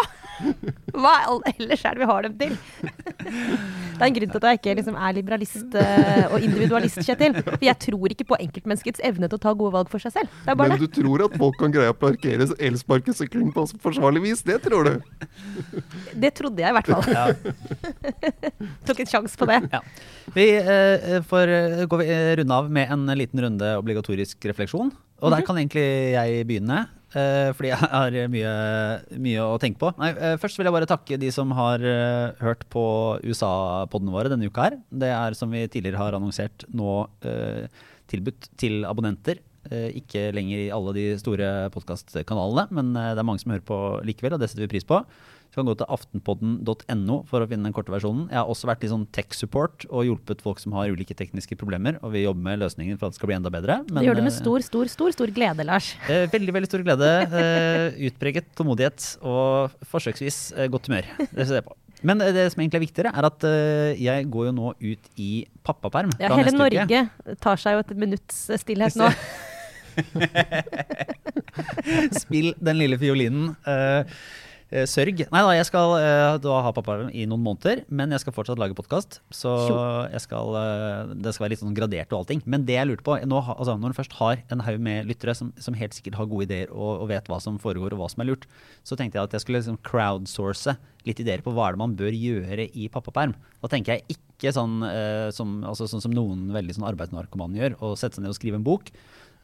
[0.94, 1.14] Hva
[1.50, 2.54] ellers er det vi har dem til?
[3.28, 7.34] Det er en grunn til at jeg ikke liksom er liberalist eh, og individualist, Kjetil.
[7.42, 10.36] For jeg tror ikke på enkeltmenneskets evne til å ta gode valg for seg selv.
[10.44, 10.88] Det er bare Men det.
[10.92, 14.44] du tror at folk kan greie å parkere elsparkesykkelen på forsvarlig vis?
[14.46, 14.94] Det tror du?
[16.14, 17.34] Det trodde jeg i hvert fall.
[18.88, 19.58] Tok en sjanse på det.
[19.74, 19.82] Ja.
[20.36, 24.92] Vi eh, får eh, gå eh, runde av med en liten runde obligatorisk refleksjon.
[25.18, 25.84] Og der kan egentlig
[26.14, 28.54] jeg begynne, eh, fordi jeg har mye,
[29.24, 29.92] mye å tenke på.
[30.00, 32.84] Nei, eh, først vil jeg bare takke de som har eh, hørt på
[33.24, 34.78] USA-podene våre denne uka her.
[34.90, 37.64] Det er som vi tidligere har annonsert nå eh,
[38.12, 39.40] tilbudt til abonnenter.
[39.68, 43.66] Eh, ikke lenger i alle de store podkastkanalene, men eh, det er mange som hører
[43.68, 45.02] på likevel, og det setter vi pris på.
[45.48, 48.26] Du kan gå til aftenpodden.no for å finne den korte versjonen.
[48.28, 51.96] Jeg har også vært litt sånn tech-support og hjulpet folk som har ulike tekniske problemer,
[52.04, 53.80] og vi jobber med løsningen for at det skal bli enda bedre.
[53.88, 55.94] Det gjør du med eh, stor, stor, stor stor glede, Lars.
[56.12, 57.10] eh, veldig, veldig stor glede.
[57.40, 61.08] Eh, utpreget tålmodighet og forsøksvis eh, godt humør.
[61.32, 61.76] Det ser jeg på.
[62.06, 63.44] Men det som egentlig er viktigere, er at
[63.98, 65.32] jeg går jo nå ut i
[65.66, 66.84] pappaperm Ja, hele neste uke.
[66.84, 69.10] Norge tar seg jo et minutts stillhet nå.
[72.22, 73.54] Spill den lille fiolinen.
[74.68, 75.22] Eh, sørg.
[75.32, 78.60] Nei da, jeg skal uh, da ha pappa i noen måneder, men jeg skal fortsatt
[78.60, 79.22] lage podkast.
[79.32, 79.54] Så
[80.20, 82.42] skal, uh, det skal være litt sånn gradert og allting.
[82.44, 85.32] Men det jeg lurte på, nå, altså, når du først har en haug med lyttere
[85.38, 88.10] som, som helt sikkert har gode ideer og, og vet hva som foregår og hva
[88.12, 88.44] som er lurt,
[88.84, 90.76] så tenkte jeg at jeg skulle liksom crowdsource
[91.08, 93.32] litt ideer på hva er det man bør gjøre i pappaperm.
[93.64, 97.80] Da tenker jeg ikke sånn, uh, som, altså, sånn som noen veldig sånn arbeidsnarkomane gjør,
[97.80, 98.92] å sette seg ned og skrive en bok.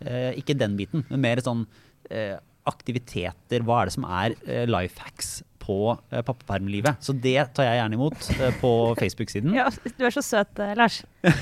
[0.02, 1.66] Eh, ikke den biten, men mer sånn
[2.10, 2.34] eh,
[2.66, 3.62] aktiviteter.
[3.64, 6.98] Hva er det som er eh, life hacks på eh, pappapermlivet?
[7.04, 9.54] Så det tar jeg gjerne imot eh, på Facebook-siden.
[9.56, 11.02] Ja, du er så søt, eh, Lars.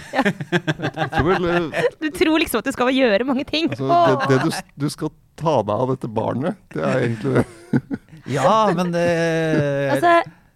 [0.53, 3.69] Eh, Du tror liksom at du skal gjøre mange ting.
[3.71, 7.45] altså, det, det du, du skal ta deg av dette barnet, det er egentlig det.
[8.31, 9.03] Ja, men det
[9.97, 10.11] Altså,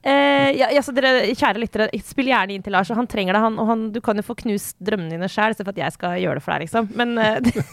[0.07, 2.91] eh, ja, ja, dere, kjære lyttere, spill gjerne inn til Lars.
[2.93, 3.59] og Han trenger det, han.
[3.63, 6.39] Og han, du kan jo få knust drømmene dine sjøl, istedenfor at jeg skal gjøre
[6.39, 6.91] det for deg, liksom.
[6.97, 7.67] Men eh, det,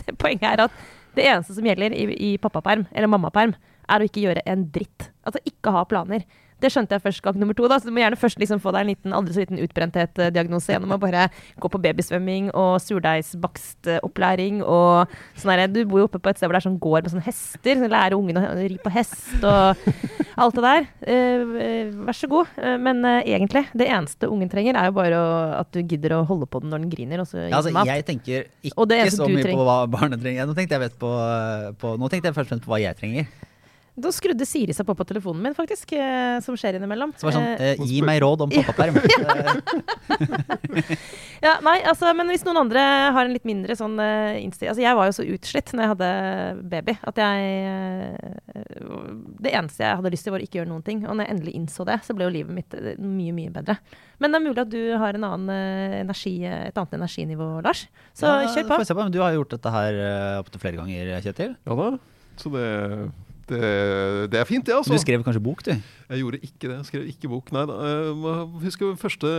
[0.00, 3.54] det poenget er at det eneste som gjelder i, i pappaperm, eller mammaperm,
[3.84, 5.10] er å ikke gjøre en dritt.
[5.26, 6.24] Altså ikke ha planer.
[6.64, 7.68] Det skjønte jeg først gang nummer to.
[7.68, 10.72] da, så Du må gjerne først liksom få deg en liten, aldri så liten utbrenthet-diagnose
[10.72, 11.28] gjennom å bare
[11.60, 16.48] gå på babysvømming og surdeigsbakstopplæring og sånn herre Du bor jo oppe på et sted
[16.48, 17.80] hvor det er sånn gård med sånne hester.
[17.84, 19.84] Så lære ungene å ri på hest og
[20.40, 20.88] alt det der.
[21.06, 22.52] Eh, eh, vær så god.
[22.58, 26.18] Uh, men uh, egentlig, det eneste ungen trenger, er jo bare å, at du gidder
[26.18, 27.24] å holde på den når den griner.
[27.24, 29.60] Og så ja, altså, jeg tenker ikke så mye trenger.
[29.60, 30.48] på hva barnet trenger.
[30.48, 31.10] Nå tenkte jeg, vet på,
[31.80, 33.30] på, nå tenkte jeg først og fremst på hva jeg trenger.
[33.94, 37.12] Da skrudde Siri seg på på telefonen min, faktisk, eh, som skjer innimellom.
[37.14, 38.98] Så var det sånn, Eh, eh, gi meg råd om pappaperm.
[40.74, 40.96] Eh,
[41.44, 42.80] Ja, nei, altså, men hvis noen andre
[43.14, 45.90] har en litt mindre sånn eh, innstilling Altså, jeg var jo så utslitt når jeg
[45.92, 46.08] hadde
[46.72, 48.64] baby at jeg eh,
[49.44, 51.04] Det eneste jeg hadde lyst til, var å ikke gjøre noen ting.
[51.06, 53.76] Og når jeg endelig innså det, så ble jo livet mitt eh, mye, mye bedre.
[54.18, 57.84] Men det er mulig at du har en annen eh, energi, et annet energinivå, Lars.
[58.16, 58.80] Så ja, kjør på.
[58.82, 58.98] på.
[59.02, 60.00] Men du har jo gjort dette her
[60.40, 61.54] opptil flere ganger, Kjetil.
[61.68, 61.90] Ja da.
[62.40, 62.66] Så det,
[63.50, 63.60] det,
[64.32, 64.94] det er fint, det, altså.
[64.94, 65.72] Du skrev kanskje bok, du?
[65.74, 66.76] Jeg gjorde ikke det.
[66.76, 67.52] Jeg skrev ikke bok.
[67.54, 67.76] Nei da.
[67.90, 69.32] Jeg husker første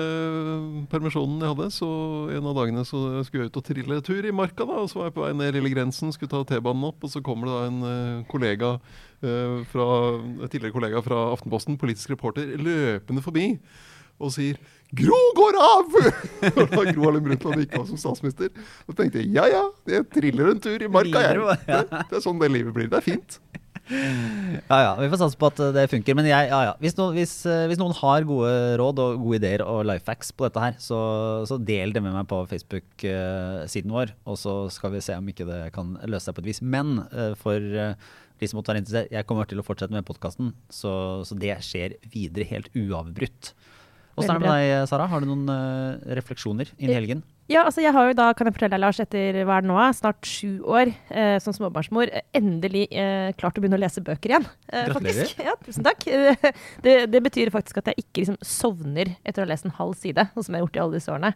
[0.91, 1.69] permisjonen jeg hadde.
[1.73, 1.89] Så
[2.35, 4.67] en av dagene så skulle jeg ut og trille tur i marka.
[4.67, 7.01] da, og Så var jeg på vei ned Lille Grensen, skulle ta T-banen opp.
[7.05, 9.89] Og så kommer det da en eh, kollega eh, fra,
[10.21, 13.53] en tidligere kollega fra Aftenposten, politisk reporter, løpende forbi
[14.15, 14.55] og sier
[14.95, 15.95] 'Gro går av!'
[16.61, 18.53] Og da Gro Harlem Brundtland gikk av som statsminister.
[18.87, 21.41] Da tenkte jeg ja ja, jeg triller en tur i marka, jeg.
[21.65, 21.81] Det,
[22.11, 22.87] det er sånn det livet blir.
[22.91, 23.39] Det er fint.
[23.85, 26.17] Ja ja, vi får satse på at eh, det funker.
[26.17, 26.73] Men jeg, ja, ja.
[26.81, 30.31] Hvis, noen, hvis, eh, hvis noen har gode råd og gode ideer og life hacks
[30.33, 30.99] på dette her, så,
[31.49, 34.15] så del det med meg på Facebook-siden vår.
[34.25, 36.63] Og så skal vi se om ikke det kan løse seg på et vis.
[36.65, 37.93] Men eh, for eh,
[38.41, 40.95] de som måtte være interessert, jeg kommer til å fortsette med podkasten, så,
[41.27, 43.53] så det skjer videre helt uavbrutt.
[44.15, 45.07] Åssen er det med deg, Sara?
[45.11, 47.23] Har du noen uh, refleksjoner inn i helgen?
[47.45, 49.69] Ja, altså jeg har jo da, kan jeg fortelle deg, Lars, etter hva er det
[49.69, 54.01] nå, er, snart sju år eh, som småbarnsmor, endelig eh, klart å begynne å lese
[54.01, 54.47] bøker igjen.
[54.71, 55.29] Eh, Gratulerer.
[55.29, 55.43] faktisk.
[55.45, 56.07] Ja, tusen takk.
[56.85, 59.93] Det, det betyr faktisk at jeg ikke liksom sovner etter å ha lest en halv
[59.99, 61.31] side, noe som jeg har gjort i alle disse årene.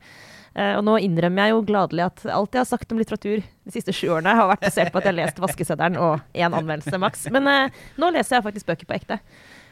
[0.57, 3.73] Eh, og nå innrømmer jeg jo gladelig at alt jeg har sagt om litteratur de
[3.73, 7.01] siste sju årene, har vært basert på at jeg har lest Vaskeseddelen og én anmeldelse
[7.01, 7.27] maks.
[7.33, 9.21] Men eh, nå leser jeg faktisk bøker på ekte.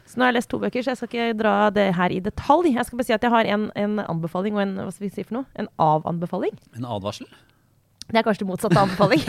[0.08, 2.22] Så nå har jeg lest to bøker, så jeg skal ikke dra det her i
[2.24, 2.70] detalj.
[2.78, 5.12] Jeg skal bare si at jeg har en, en anbefaling og en hva skal vi
[5.18, 5.50] si for noe?
[5.60, 6.56] En avanbefaling.
[6.80, 7.28] En advarsel?
[8.08, 9.26] Det er kanskje det motsatte av anbefaling.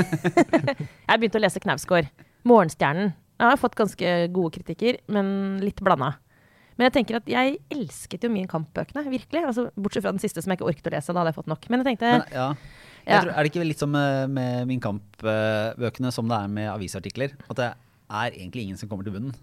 [1.10, 2.12] jeg begynte å lese Knausgård.
[2.46, 3.10] 'Morgenstjernen'.
[3.38, 6.14] Jeg har fått ganske gode kritikker, men litt blanda.
[6.78, 9.42] Men jeg tenker at jeg elsket jo Min Kamp-bøkene, virkelig.
[9.50, 11.10] Altså, bortsett fra den siste som jeg ikke orket å lese.
[11.10, 11.66] Da hadde jeg fått nok.
[11.70, 12.46] Men jeg tenkte Men, ja.
[13.02, 13.16] Ja.
[13.16, 16.70] Jeg tror, er det ikke litt som med, med Min Kamp-bøkene som det er med
[16.70, 17.34] avisartikler?
[17.48, 19.34] At det er egentlig ingen som kommer til bunnen.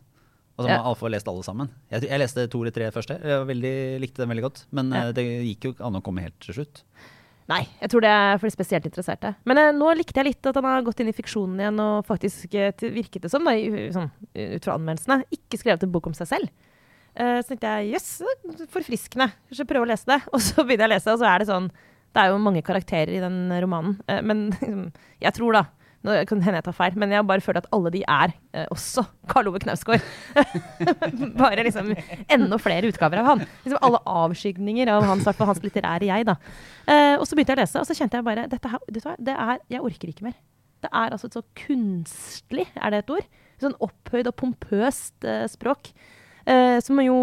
[0.56, 0.70] Altså.
[0.70, 1.70] Man har iallfall lest alle sammen.
[1.92, 3.18] Jeg, jeg leste to eller tre første.
[3.20, 4.62] Jeg veldig, likte dem veldig godt.
[4.72, 5.02] Men Ja.
[5.10, 6.84] eh, det gikk jo ikke an å komme helt til slutt.
[7.48, 9.36] Nei, jeg tror det er for de spesielt interesserte.
[9.46, 12.06] Men eh, nå likte jeg litt at han har gått inn i fiksjonen igjen og
[12.08, 16.08] faktisk eh, virket det som, da, i- sånn, ut fra anmeldelsene, ikke skrevet en bok
[16.08, 16.50] om seg selv.
[17.16, 19.28] Eh, så tenkte jeg jøss, yes, forfriskende.
[19.52, 20.22] Kanskje prøve å lese det.
[20.34, 21.70] Og så begynner jeg å lese, og så er det sånn
[22.16, 24.00] Det er jo mange karakterer i den romanen.
[24.08, 24.88] Eh, men liksom,
[25.22, 25.66] jeg tror, da
[26.06, 28.34] nå kan hende jeg tar feil, men jeg har bare følt at alle de er
[28.56, 30.04] eh, også Karl Ove Knausgård.
[31.42, 31.92] bare liksom
[32.32, 33.46] enda flere utgaver av han.
[33.66, 36.28] Liksom alle avskygninger av hans, hans litterære jeg.
[36.30, 36.38] da.
[36.86, 39.16] Eh, og så begynte jeg å lese, og så kjente jeg bare dette her, hva,
[39.18, 40.38] det er, Jeg orker ikke mer.
[40.86, 43.32] Det er altså et så kunstlig, er det et ord?
[43.62, 45.94] Sånn opphøyd og pompøst eh, språk.
[46.46, 47.16] Eh, som jo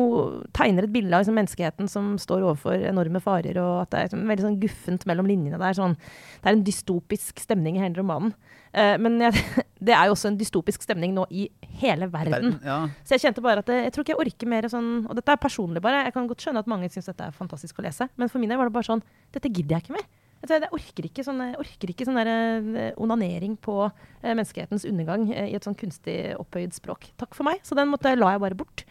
[0.51, 4.09] tegner et bilde av liksom, menneskeheten som står overfor enorme farer, og at det er
[4.09, 5.61] liksom, veldig sånn guffent mellom linjene.
[5.61, 5.95] Det er, sånn,
[6.43, 8.33] det er en dystopisk stemning i hele romanen.
[8.75, 9.45] Eh, men jeg,
[9.87, 11.47] det er jo også en dystopisk stemning nå i
[11.83, 12.57] hele verden.
[12.67, 12.81] Ja.
[13.07, 15.35] Så jeg kjente bare at det, jeg tror ikke jeg orker mer sånn Og dette
[15.35, 16.03] er personlig, bare.
[16.09, 18.51] Jeg kan godt skjønne at mange syns dette er fantastisk å lese, men for min
[18.51, 19.05] del var det bare sånn
[19.35, 20.11] Dette gidder jeg ikke mer.
[20.43, 25.29] Jeg, jeg orker ikke sånn, orker ikke sånn der, eh, onanering på eh, menneskehetens undergang
[25.31, 27.13] eh, i et sånn kunstig opphøyd språk.
[27.23, 27.63] Takk for meg.
[27.63, 28.83] Så den måtte, la jeg bare bort.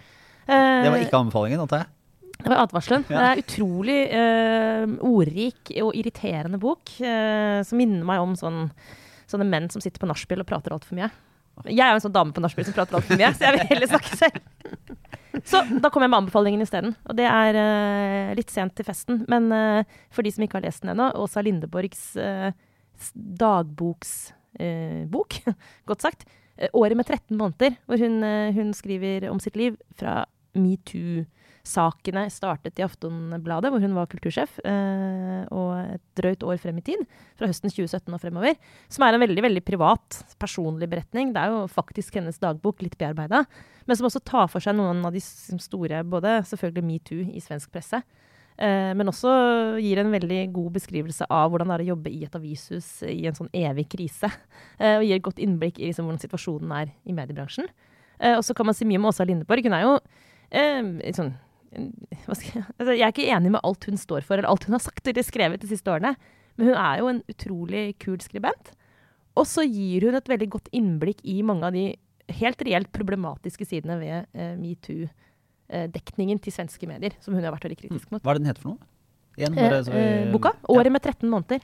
[0.48, 1.88] Eh, Det var ikke anbefalingen, antar jeg?
[2.42, 3.04] det var advarselen.
[3.10, 3.18] Ja.
[3.20, 8.64] Det er utrolig eh, ordrik og irriterende bok, eh, som minner meg om sånn,
[9.30, 11.12] sånne menn som sitter på nachspiel og prater altfor mye.
[11.68, 13.68] Jeg er jo en sånn dame på nachspiel som prater altfor mye, så jeg vil
[13.70, 14.40] heller snakke selv.
[15.48, 16.96] Så da kom jeg med anbefalingen isteden.
[17.06, 19.84] Og det er eh, litt sent til festen, men eh,
[20.14, 22.50] for de som ikke har lest den ennå, Åsa Lindeborgs eh,
[23.42, 25.32] dagboksbok,
[25.90, 26.26] godt sagt.
[26.58, 32.26] Eh, året med 13 måneder, hvor hun, eh, hun skriver om sitt liv fra metoo-sakene
[32.30, 37.06] startet i Aftonbladet, hvor hun var kultursjef, eh, og et drøyt år frem i tid,
[37.40, 38.56] fra høsten 2017 og fremover,
[38.90, 41.32] som er en veldig veldig privat, personlig beretning.
[41.34, 43.46] Det er jo faktisk hennes dagbok, litt bearbeida,
[43.88, 47.72] men som også tar for seg noen av de store, både selvfølgelig metoo i svensk
[47.72, 48.04] presse,
[48.62, 49.32] men også
[49.82, 53.24] gir en veldig god beskrivelse av hvordan det er å jobbe i et avishus i
[53.26, 54.30] en sånn evig krise,
[54.82, 57.72] eh, og gir et godt innblikk i liksom, hvordan situasjonen er i mediebransjen.
[58.20, 59.66] Eh, og så kan man si mye om Åsa Lindeborg.
[59.66, 59.96] Hun er jo
[60.54, 61.34] eh, sånn
[61.72, 61.88] jeg,
[62.28, 65.08] altså, jeg er ikke enig med alt hun står for, eller alt hun har sagt
[65.08, 66.14] eller skrevet de siste årene,
[66.60, 68.74] men hun er jo en utrolig kul skribent.
[69.40, 71.86] Og så gir hun et veldig godt innblikk i mange av de
[72.42, 74.54] helt reelt problematiske sidene ved eh,
[75.72, 78.22] metoo-dekningen til svenske medier, som hun har vært veldig kritisk mot.
[78.22, 78.78] Hva er det den heter for noe?
[79.38, 80.52] Igjen, Eh, bare så vi- eh, boka.
[80.54, 80.76] Ja.
[80.76, 81.62] 'Året med 13 måneder'.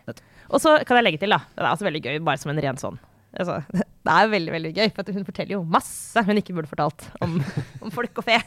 [0.49, 1.37] Og så kan jeg legge til, da.
[1.37, 2.97] Det er altså veldig gøy, bare som en ren sånn.
[3.35, 3.59] Altså,
[4.07, 7.07] det er veldig veldig gøy, for at hun forteller jo masse hun ikke burde fortalt
[7.23, 7.35] om,
[7.83, 8.37] om folk og fe.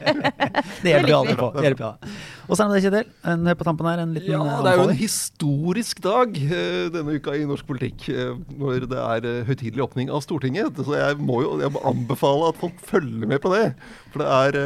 [0.84, 1.48] Det hjelper jo aldri på.
[1.56, 2.12] Det hjelper ja.
[2.44, 3.10] Og så er det det, Kjetil.
[3.32, 6.84] En på tampen her, en liten Ja, eh, det er jo en historisk dag eh,
[6.94, 8.06] denne uka i norsk politikk.
[8.12, 10.78] eh, når det er høytidelig åpning av Stortinget.
[10.84, 13.72] Så jeg må jo jeg må anbefale at folk følger med på det.
[14.12, 14.60] For det er,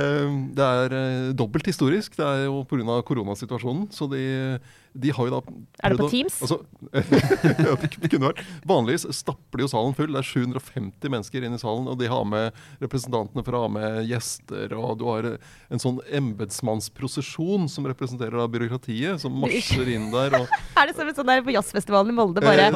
[0.59, 2.19] det er dobbelt historisk.
[2.19, 3.01] Det er jo pga.
[3.07, 3.89] koronasituasjonen.
[3.95, 4.59] Så de,
[4.95, 5.41] de har jo da
[5.85, 6.39] Er det på å- Teams?
[6.43, 6.59] Altså,
[8.01, 8.43] det kunne vært.
[8.69, 10.13] Vanligvis stapper de jo salen full.
[10.15, 13.73] Det er 750 mennesker inne i salen, og de har med representantene for å ha
[13.73, 14.75] med gjester.
[14.79, 20.39] Og du har eh, en sånn embetsmannsprosesjon som representerer da byråkratiet, som marsjer inn der.
[20.41, 22.75] Og, Er det som en sånn der på jazzfestivalen i Molde, bare Eh,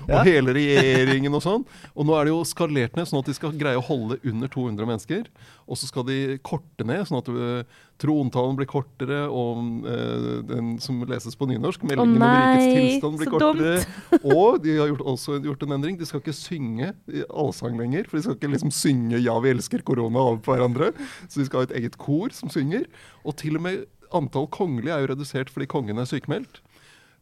[0.16, 1.66] Og hele regjeringen og sånn.
[1.94, 4.50] Og nå er det jo skalert ned, sånn at de skal greie å holde under
[4.52, 5.28] 200 mennesker.
[5.66, 10.74] Og så skal de korte ned, sånn at uh, trontalen blir kortere, og eh, den
[10.82, 13.72] som leses på nynorsk, meldingen om rikets tilstand, blir kortere.
[13.80, 14.20] kortere.
[14.36, 15.96] og de har gjort, også gjort en endring.
[16.00, 16.92] De skal ikke synge
[17.30, 20.92] allsang lenger, for de skal ikke liksom synge 'Ja, vi elsker korona' over på hverandre.
[21.28, 22.84] Så de skal ha et eget kor som synger.
[23.24, 26.60] Og til og med antall kongelige er jo redusert fordi kongen er sykemeldt.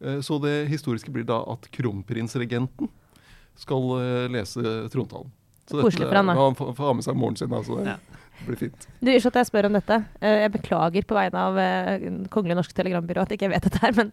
[0.03, 2.91] Eh, Så det historiske blir da at kronprinsregenten
[3.57, 4.61] skal eh, lese
[4.91, 5.31] trontalen.
[5.71, 6.35] Så Koselig for han, da.
[6.37, 7.79] han får ha med seg moren sin, Altså.
[7.81, 7.97] så
[8.39, 8.87] det blir fint.
[9.01, 9.99] Du, Unnskyld at jeg spør om dette.
[10.21, 13.83] Eh, Jeg beklager på vegne av eh, Kongelig Norsk Telegrambyrå at ikke jeg vet dette
[13.85, 14.13] her, men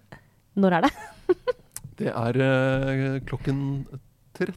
[0.55, 0.93] når er det?
[2.01, 3.57] Det er eh, klokken
[4.33, 4.55] 13,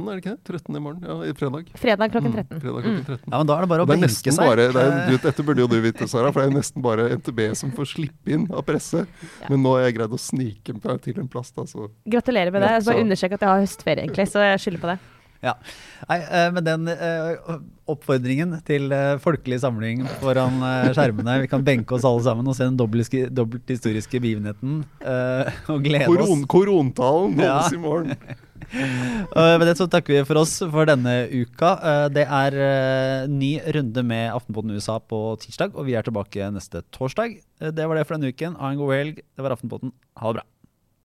[0.00, 0.54] er det ikke det?
[0.64, 1.04] 13 i morgen?
[1.06, 1.68] Ja, i fredag.
[1.78, 2.60] Fredag klokken Mm, 13.
[2.64, 3.20] fredag klokken 13.
[3.30, 4.40] ja, men da er det bare å Det er benke seg.
[4.40, 7.06] bare, det er, du, Dette burde jo du vite, Sara, for det er nesten bare
[7.20, 9.04] NTB som får slippe inn av presse.
[9.04, 9.50] Ja.
[9.52, 12.62] Men nå har jeg greid å snike meg til en plass, da, så Gratulerer med
[12.64, 12.72] det.
[12.78, 14.98] Jeg skal bare understreke at jeg har høstferie, egentlig, så jeg skylder på det.
[15.40, 15.54] Ja.
[16.04, 17.54] Nei, eh, med den eh,
[17.88, 20.58] oppfordringen til eh, folkelig samling foran
[20.92, 21.38] skjermene.
[21.46, 26.10] Vi kan benke oss alle sammen og se den dobbelt, dobbelt historiske begivenheten og glede
[26.10, 26.46] Koron, oss.
[26.52, 27.56] Korontalen Ja.
[27.56, 28.14] holdes i morgen.
[28.70, 31.72] Med det så takker vi for oss for denne uka.
[32.14, 32.54] Det er
[33.32, 37.40] ny runde med Aftenposten USA på tirsdag, og vi er tilbake neste torsdag.
[37.58, 38.54] Det var det for denne uken.
[38.60, 39.18] Ha en god helg.
[39.24, 39.90] Det var Aftenposten.
[40.20, 40.46] Ha det bra.